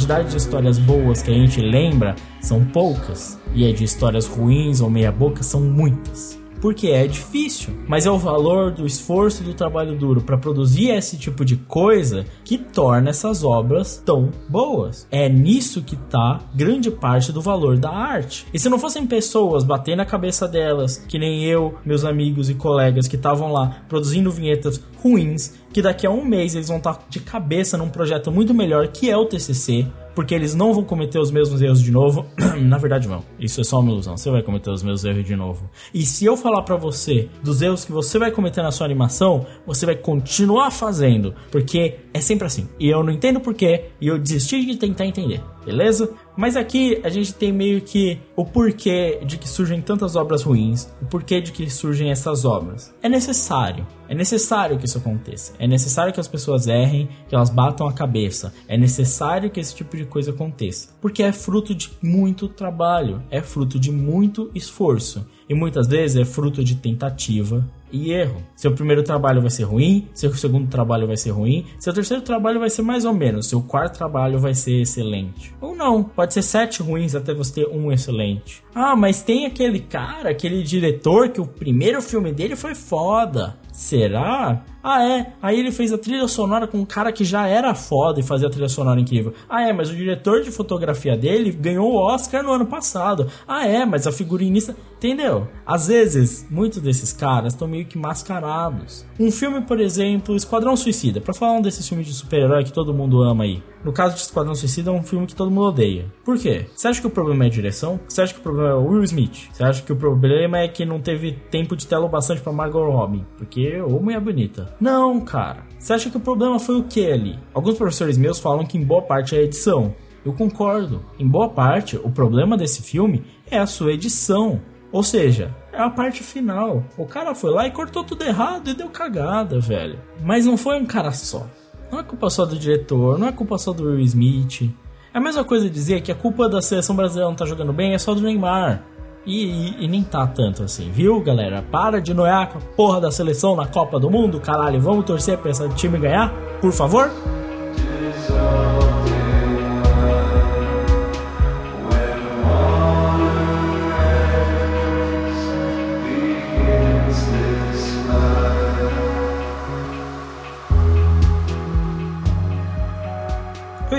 Quantidade 0.09 0.31
de 0.31 0.37
histórias 0.37 0.79
boas 0.79 1.21
que 1.21 1.29
a 1.29 1.33
gente 1.35 1.61
lembra 1.61 2.15
são 2.41 2.65
poucas, 2.65 3.39
e 3.53 3.69
a 3.69 3.71
de 3.71 3.83
histórias 3.83 4.25
ruins 4.25 4.81
ou 4.81 4.89
meia-boca 4.89 5.43
são 5.43 5.61
muitas 5.61 6.39
porque 6.61 6.87
é 6.87 7.07
difícil. 7.07 7.73
Mas 7.87 8.05
é 8.05 8.11
o 8.11 8.17
valor 8.17 8.71
do 8.71 8.85
esforço 8.85 9.41
e 9.41 9.45
do 9.45 9.53
trabalho 9.53 9.95
duro 9.95 10.21
para 10.21 10.37
produzir 10.37 10.89
esse 10.89 11.17
tipo 11.17 11.43
de 11.43 11.55
coisa 11.55 12.25
que 12.43 12.57
torna 12.57 13.09
essas 13.09 13.43
obras 13.43 14.01
tão 14.05 14.29
boas. 14.47 15.07
É 15.11 15.29
nisso 15.29 15.81
que 15.81 15.95
tá 15.95 16.41
grande 16.53 16.91
parte 16.91 17.31
do 17.31 17.41
valor 17.41 17.77
da 17.77 17.89
arte. 17.89 18.45
E 18.53 18.59
se 18.59 18.69
não 18.69 18.79
fossem 18.79 19.07
pessoas 19.07 19.63
batendo 19.63 19.97
na 19.97 20.05
cabeça 20.05 20.47
delas, 20.47 20.97
que 20.97 21.17
nem 21.17 21.43
eu, 21.43 21.75
meus 21.85 22.05
amigos 22.05 22.49
e 22.49 22.53
colegas 22.55 23.07
que 23.07 23.15
estavam 23.15 23.51
lá 23.51 23.83
produzindo 23.87 24.31
vinhetas 24.31 24.81
ruins, 25.01 25.53
que 25.71 25.81
daqui 25.81 26.05
a 26.05 26.11
um 26.11 26.25
mês 26.25 26.55
eles 26.55 26.67
vão 26.67 26.77
estar 26.77 26.95
tá 26.95 27.03
de 27.09 27.19
cabeça 27.19 27.77
num 27.77 27.89
projeto 27.89 28.31
muito 28.31 28.53
melhor 28.53 28.87
que 28.87 29.09
é 29.09 29.15
o 29.15 29.25
TCC, 29.25 29.87
porque 30.15 30.33
eles 30.33 30.55
não 30.55 30.73
vão 30.73 30.83
cometer 30.83 31.19
os 31.19 31.31
mesmos 31.31 31.61
erros 31.61 31.81
de 31.81 31.91
novo. 31.91 32.25
Na 32.61 32.77
verdade, 32.77 33.07
não. 33.07 33.23
Isso 33.39 33.61
é 33.61 33.63
só 33.63 33.79
uma 33.79 33.91
ilusão. 33.91 34.17
Você 34.17 34.29
vai 34.29 34.41
cometer 34.41 34.69
os 34.69 34.83
mesmos 34.83 35.05
erros 35.05 35.23
de 35.23 35.35
novo. 35.35 35.69
E 35.93 36.05
se 36.05 36.25
eu 36.25 36.35
falar 36.35 36.63
para 36.63 36.75
você 36.75 37.29
dos 37.43 37.61
erros 37.61 37.85
que 37.85 37.91
você 37.91 38.19
vai 38.19 38.31
cometer 38.31 38.61
na 38.61 38.71
sua 38.71 38.85
animação, 38.85 39.45
você 39.65 39.85
vai 39.85 39.95
continuar 39.95 40.71
fazendo, 40.71 41.33
porque 41.51 41.97
é 42.13 42.19
sempre 42.19 42.47
assim. 42.47 42.67
E 42.79 42.89
eu 42.89 43.03
não 43.03 43.11
entendo 43.11 43.39
porquê, 43.39 43.85
e 43.99 44.07
eu 44.07 44.17
desisti 44.17 44.65
de 44.65 44.77
tentar 44.77 45.05
entender, 45.05 45.41
beleza? 45.65 46.11
Mas 46.39 46.55
aqui 46.55 47.01
a 47.03 47.09
gente 47.09 47.33
tem 47.33 47.51
meio 47.51 47.81
que 47.81 48.17
o 48.33 48.45
porquê 48.45 49.19
de 49.25 49.37
que 49.37 49.45
surgem 49.45 49.81
tantas 49.81 50.15
obras 50.15 50.41
ruins, 50.41 50.87
o 51.01 51.05
porquê 51.05 51.41
de 51.41 51.51
que 51.51 51.69
surgem 51.69 52.11
essas 52.11 52.45
obras. 52.45 52.95
É 53.03 53.09
necessário. 53.09 53.85
É 54.07 54.15
necessário 54.15 54.77
que 54.79 54.85
isso 54.85 54.99
aconteça. 54.99 55.53
É 55.59 55.67
necessário 55.67 56.13
que 56.13 56.19
as 56.19 56.29
pessoas 56.29 56.65
errem, 56.65 57.09
que 57.27 57.35
elas 57.35 57.49
batam 57.49 57.89
a 57.89 57.91
cabeça. 57.91 58.53
É 58.69 58.77
necessário 58.77 59.49
que 59.49 59.59
esse 59.59 59.75
tipo 59.75 59.97
de 59.97 60.05
coisa 60.05 60.31
aconteça. 60.31 60.95
Porque 61.01 61.21
é 61.21 61.33
fruto 61.33 61.75
de 61.75 61.91
muito 62.01 62.47
trabalho, 62.47 63.21
é 63.29 63.41
fruto 63.41 63.77
de 63.77 63.91
muito 63.91 64.49
esforço. 64.55 65.27
E 65.49 65.53
muitas 65.53 65.87
vezes 65.87 66.15
é 66.15 66.23
fruto 66.23 66.63
de 66.63 66.75
tentativa, 66.75 67.69
e 67.91 68.11
erro. 68.11 68.41
Seu 68.55 68.73
primeiro 68.73 69.03
trabalho 69.03 69.41
vai 69.41 69.49
ser 69.49 69.63
ruim, 69.63 70.07
seu 70.13 70.33
segundo 70.33 70.67
trabalho 70.67 71.07
vai 71.07 71.17
ser 71.17 71.31
ruim, 71.31 71.65
seu 71.79 71.93
terceiro 71.93 72.23
trabalho 72.23 72.59
vai 72.59 72.69
ser 72.69 72.81
mais 72.81 73.05
ou 73.05 73.13
menos, 73.13 73.47
seu 73.47 73.61
quarto 73.61 73.97
trabalho 73.97 74.39
vai 74.39 74.53
ser 74.53 74.81
excelente. 74.81 75.53
Ou 75.61 75.75
não, 75.75 76.03
pode 76.03 76.33
ser 76.33 76.41
sete 76.41 76.81
ruins 76.81 77.15
até 77.15 77.33
você 77.33 77.65
ter 77.65 77.67
um 77.67 77.91
excelente. 77.91 78.63
Ah, 78.73 78.95
mas 78.95 79.21
tem 79.21 79.45
aquele 79.45 79.79
cara, 79.79 80.29
aquele 80.29 80.63
diretor 80.63 81.29
que 81.29 81.41
o 81.41 81.45
primeiro 81.45 82.01
filme 82.01 82.31
dele 82.31 82.55
foi 82.55 82.75
foda. 82.75 83.57
Será? 83.71 84.63
Ah, 84.83 85.03
é. 85.03 85.33
Aí 85.41 85.59
ele 85.59 85.71
fez 85.71 85.91
a 85.91 85.97
trilha 85.97 86.27
sonora 86.27 86.67
com 86.67 86.77
um 86.77 86.85
cara 86.85 87.11
que 87.11 87.23
já 87.23 87.47
era 87.47 87.73
foda 87.75 88.19
e 88.19 88.23
fazia 88.23 88.47
a 88.47 88.51
trilha 88.51 88.69
sonora 88.69 88.99
incrível. 88.99 89.33
Ah, 89.49 89.61
é, 89.61 89.73
mas 89.73 89.89
o 89.89 89.95
diretor 89.95 90.41
de 90.41 90.51
fotografia 90.51 91.17
dele 91.17 91.51
ganhou 91.51 91.91
o 91.91 91.97
Oscar 91.97 92.43
no 92.43 92.51
ano 92.51 92.65
passado. 92.65 93.27
Ah, 93.47 93.67
é, 93.67 93.85
mas 93.85 94.07
a 94.07 94.11
figurinista. 94.11 94.75
Entendeu? 94.97 95.47
Às 95.65 95.87
vezes, 95.87 96.45
muitos 96.49 96.81
desses 96.81 97.13
caras 97.13 97.53
estão 97.53 97.69
meio 97.69 97.85
que 97.85 97.97
mascarados. 97.97 99.05
Um 99.17 99.31
filme, 99.31 99.61
por 99.61 99.79
exemplo, 99.79 100.35
Esquadrão 100.35 100.75
Suicida, 100.75 101.21
para 101.21 101.33
falar 101.33 101.53
um 101.53 101.61
desses 101.61 101.87
filmes 101.87 102.05
de 102.05 102.13
super-herói 102.13 102.65
que 102.65 102.73
todo 102.73 102.93
mundo 102.93 103.21
ama 103.23 103.45
aí. 103.45 103.63
No 103.81 103.93
caso 103.93 104.15
de 104.15 104.21
Esquadrão 104.21 104.53
Suicida, 104.53 104.91
é 104.91 104.93
um 104.93 105.01
filme 105.01 105.25
que 105.25 105.33
todo 105.33 105.49
mundo 105.49 105.67
odeia. 105.67 106.11
Por 106.25 106.37
quê? 106.37 106.65
Você 106.75 106.89
acha 106.89 106.99
que 106.99 107.07
o 107.07 107.09
problema 107.09 107.45
é 107.45 107.47
a 107.47 107.49
direção? 107.49 107.97
Você 108.09 108.21
acha 108.21 108.33
que 108.33 108.41
o 108.41 108.43
problema 108.43 108.71
é 108.71 108.73
o 108.73 108.87
Will 108.89 109.03
Smith? 109.05 109.47
Você 109.53 109.63
acha 109.63 109.81
que 109.81 109.93
o 109.93 109.95
problema 109.95 110.57
é 110.57 110.67
que 110.67 110.85
não 110.85 110.99
teve 110.99 111.31
tempo 111.31 111.77
de 111.77 111.87
tela 111.87 112.05
bastante 112.09 112.41
para 112.41 112.51
Margot 112.51 112.91
Robbie? 112.91 113.25
Porque, 113.37 113.81
ô 113.81 114.01
mulher 114.01 114.19
bonita. 114.19 114.68
Não, 114.79 115.19
cara. 115.21 115.63
Você 115.77 115.93
acha 115.93 116.09
que 116.09 116.17
o 116.17 116.21
problema 116.21 116.59
foi 116.59 116.77
o 116.77 116.83
que 116.83 117.09
ali? 117.09 117.39
Alguns 117.53 117.77
professores 117.77 118.17
meus 118.17 118.39
falam 118.39 118.65
que 118.65 118.77
em 118.77 118.83
boa 118.83 119.01
parte 119.01 119.35
é 119.35 119.39
a 119.39 119.43
edição. 119.43 119.95
Eu 120.25 120.33
concordo. 120.33 121.05
Em 121.17 121.27
boa 121.27 121.49
parte, 121.49 121.95
o 121.97 122.11
problema 122.11 122.57
desse 122.57 122.81
filme 122.81 123.23
é 123.49 123.57
a 123.57 123.65
sua 123.65 123.93
edição. 123.93 124.61
Ou 124.91 125.03
seja, 125.03 125.55
é 125.71 125.81
a 125.81 125.89
parte 125.89 126.23
final. 126.23 126.83
O 126.97 127.05
cara 127.05 127.33
foi 127.33 127.51
lá 127.51 127.65
e 127.65 127.71
cortou 127.71 128.03
tudo 128.03 128.23
errado 128.23 128.69
e 128.69 128.73
deu 128.73 128.89
cagada, 128.89 129.59
velho. 129.59 129.99
Mas 130.21 130.45
não 130.45 130.57
foi 130.57 130.77
um 130.77 130.85
cara 130.85 131.11
só. 131.11 131.47
Não 131.91 131.99
é 131.99 132.03
culpa 132.03 132.29
só 132.29 132.45
do 132.45 132.57
diretor, 132.57 133.17
não 133.17 133.27
é 133.27 133.31
culpa 133.31 133.57
só 133.57 133.71
do 133.71 133.85
Will 133.85 133.99
Smith. 134.01 134.69
É 135.13 135.17
a 135.17 135.21
mesma 135.21 135.43
coisa 135.43 135.69
dizer 135.69 136.01
que 136.01 136.11
a 136.11 136.15
culpa 136.15 136.47
da 136.49 136.61
seleção 136.61 136.95
brasileira 136.95 137.29
não 137.29 137.35
tá 137.35 137.45
jogando 137.45 137.73
bem 137.73 137.93
é 137.93 137.97
só 137.97 138.13
do 138.13 138.21
Neymar. 138.21 138.83
E, 139.25 139.45
e, 139.45 139.85
e, 139.85 139.87
nem 139.87 140.01
tá 140.01 140.25
tanto 140.25 140.63
assim, 140.63 140.89
viu, 140.89 141.19
galera? 141.21 141.63
Para 141.71 141.99
de 142.01 142.13
noiar 142.13 142.51
com 142.51 142.57
a 142.57 142.61
porra 142.61 143.01
da 143.01 143.11
seleção 143.11 143.55
na 143.55 143.67
Copa 143.67 143.99
do 143.99 144.09
Mundo, 144.09 144.39
caralho. 144.39 144.81
Vamos 144.81 145.05
torcer 145.05 145.37
pra 145.37 145.51
esse 145.51 145.67
time 145.69 145.99
ganhar, 145.99 146.33
por 146.61 146.71
favor? 146.71 147.11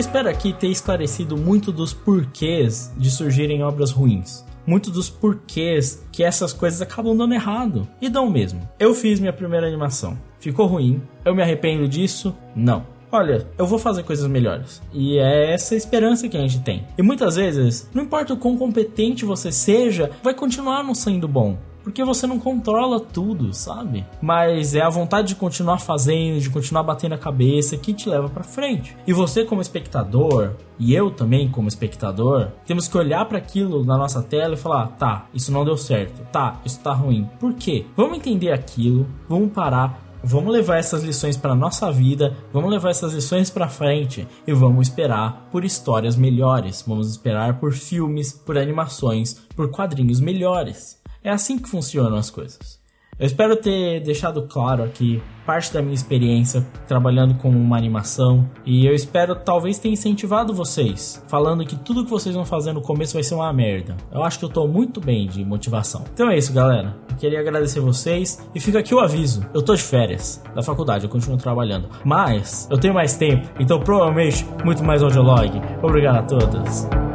espero 0.00 0.28
aqui 0.28 0.52
ter 0.52 0.68
esclarecido 0.68 1.36
muito 1.36 1.70
dos 1.70 1.92
porquês 1.92 2.90
de 2.96 3.10
surgirem 3.10 3.62
obras 3.62 3.92
ruins. 3.92 4.44
Muito 4.66 4.90
dos 4.90 5.08
porquês 5.08 6.06
que 6.12 6.22
essas 6.22 6.52
coisas 6.52 6.80
acabam 6.82 7.16
dando 7.16 7.34
errado. 7.34 7.88
E 8.00 8.08
dão 8.08 8.30
mesmo. 8.30 8.68
Eu 8.78 8.94
fiz 8.94 9.20
minha 9.20 9.32
primeira 9.32 9.66
animação. 9.66 10.18
Ficou 10.38 10.66
ruim. 10.66 11.02
Eu 11.24 11.34
me 11.34 11.42
arrependo 11.42 11.88
disso? 11.88 12.34
Não. 12.54 12.84
Olha, 13.12 13.46
eu 13.58 13.66
vou 13.66 13.78
fazer 13.78 14.04
coisas 14.04 14.26
melhores. 14.28 14.80
E 14.92 15.18
é 15.18 15.52
essa 15.52 15.74
esperança 15.74 16.28
que 16.28 16.36
a 16.36 16.40
gente 16.40 16.60
tem. 16.60 16.86
E 16.96 17.02
muitas 17.02 17.34
vezes, 17.34 17.90
não 17.92 18.04
importa 18.04 18.34
o 18.34 18.36
quão 18.36 18.56
competente 18.56 19.24
você 19.24 19.50
seja, 19.50 20.10
vai 20.22 20.32
continuar 20.32 20.84
não 20.84 20.94
sendo 20.94 21.26
bom 21.26 21.58
porque 21.90 22.04
você 22.04 22.24
não 22.24 22.38
controla 22.38 23.00
tudo, 23.00 23.52
sabe? 23.52 24.06
Mas 24.22 24.76
é 24.76 24.80
a 24.80 24.88
vontade 24.88 25.28
de 25.28 25.34
continuar 25.34 25.80
fazendo, 25.80 26.40
de 26.40 26.48
continuar 26.48 26.84
batendo 26.84 27.16
a 27.16 27.18
cabeça 27.18 27.76
que 27.76 27.92
te 27.92 28.08
leva 28.08 28.28
para 28.28 28.44
frente. 28.44 28.96
E 29.04 29.12
você 29.12 29.44
como 29.44 29.60
espectador, 29.60 30.52
e 30.78 30.94
eu 30.94 31.10
também 31.10 31.50
como 31.50 31.66
espectador, 31.66 32.52
temos 32.64 32.86
que 32.86 32.96
olhar 32.96 33.24
para 33.24 33.38
aquilo 33.38 33.84
na 33.84 33.98
nossa 33.98 34.22
tela 34.22 34.54
e 34.54 34.56
falar: 34.56 34.86
"Tá, 34.98 35.26
isso 35.34 35.50
não 35.50 35.64
deu 35.64 35.76
certo. 35.76 36.22
Tá, 36.30 36.60
isso 36.64 36.78
tá 36.78 36.92
ruim. 36.92 37.28
Por 37.40 37.54
quê? 37.54 37.84
Vamos 37.96 38.18
entender 38.18 38.52
aquilo, 38.52 39.06
vamos 39.28 39.52
parar, 39.52 40.06
Vamos 40.22 40.52
levar 40.52 40.76
essas 40.76 41.02
lições 41.02 41.34
para 41.38 41.54
nossa 41.54 41.90
vida, 41.90 42.36
vamos 42.52 42.70
levar 42.70 42.90
essas 42.90 43.14
lições 43.14 43.48
para 43.48 43.70
frente 43.70 44.28
e 44.46 44.52
vamos 44.52 44.88
esperar 44.88 45.48
por 45.50 45.64
histórias 45.64 46.14
melhores, 46.14 46.84
vamos 46.86 47.08
esperar 47.08 47.58
por 47.58 47.72
filmes, 47.72 48.30
por 48.30 48.58
animações, 48.58 49.32
por 49.56 49.70
quadrinhos 49.70 50.20
melhores. 50.20 50.99
É 51.22 51.30
assim 51.30 51.58
que 51.58 51.68
funcionam 51.68 52.16
as 52.16 52.30
coisas. 52.30 52.80
Eu 53.18 53.26
espero 53.26 53.54
ter 53.54 54.00
deixado 54.00 54.46
claro 54.48 54.82
aqui 54.82 55.22
parte 55.44 55.74
da 55.74 55.82
minha 55.82 55.92
experiência 55.92 56.66
trabalhando 56.88 57.34
com 57.34 57.50
uma 57.50 57.76
animação 57.76 58.48
e 58.64 58.86
eu 58.86 58.94
espero 58.94 59.34
talvez 59.34 59.78
ter 59.78 59.90
incentivado 59.90 60.54
vocês, 60.54 61.22
falando 61.28 61.66
que 61.66 61.76
tudo 61.76 62.04
que 62.04 62.10
vocês 62.10 62.34
vão 62.34 62.46
fazer 62.46 62.72
no 62.72 62.80
começo 62.80 63.12
vai 63.12 63.22
ser 63.22 63.34
uma 63.34 63.52
merda. 63.52 63.94
Eu 64.10 64.22
acho 64.22 64.38
que 64.38 64.44
eu 64.46 64.48
tô 64.48 64.66
muito 64.66 65.02
bem 65.02 65.28
de 65.28 65.44
motivação. 65.44 66.04
Então 66.14 66.30
é 66.30 66.38
isso, 66.38 66.50
galera. 66.50 66.96
Eu 67.10 67.16
queria 67.16 67.40
agradecer 67.40 67.80
vocês 67.80 68.42
e 68.54 68.60
fica 68.60 68.78
aqui 68.78 68.94
o 68.94 69.00
aviso. 69.00 69.44
Eu 69.52 69.60
tô 69.60 69.74
de 69.74 69.82
férias 69.82 70.42
da 70.54 70.62
faculdade, 70.62 71.04
eu 71.04 71.10
continuo 71.10 71.36
trabalhando, 71.36 71.90
mas 72.02 72.66
eu 72.70 72.78
tenho 72.78 72.94
mais 72.94 73.18
tempo, 73.18 73.46
então 73.60 73.78
provavelmente 73.80 74.46
muito 74.64 74.82
mais 74.82 75.02
audiolog. 75.02 75.60
Obrigado 75.82 76.16
a 76.16 76.22
todos. 76.22 77.09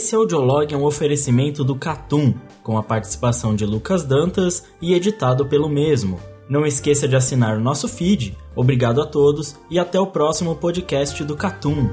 Esse 0.00 0.16
audiolog 0.16 0.72
é 0.72 0.78
um 0.78 0.84
oferecimento 0.84 1.62
do 1.62 1.76
Catum, 1.76 2.32
com 2.62 2.78
a 2.78 2.82
participação 2.82 3.54
de 3.54 3.66
Lucas 3.66 4.02
Dantas 4.02 4.64
e 4.80 4.94
editado 4.94 5.44
pelo 5.44 5.68
mesmo. 5.68 6.18
Não 6.48 6.64
esqueça 6.64 7.06
de 7.06 7.16
assinar 7.16 7.58
o 7.58 7.60
nosso 7.60 7.86
feed. 7.86 8.34
Obrigado 8.56 9.02
a 9.02 9.06
todos 9.06 9.56
e 9.70 9.78
até 9.78 10.00
o 10.00 10.06
próximo 10.06 10.56
podcast 10.56 11.22
do 11.22 11.36
Catum. 11.36 11.90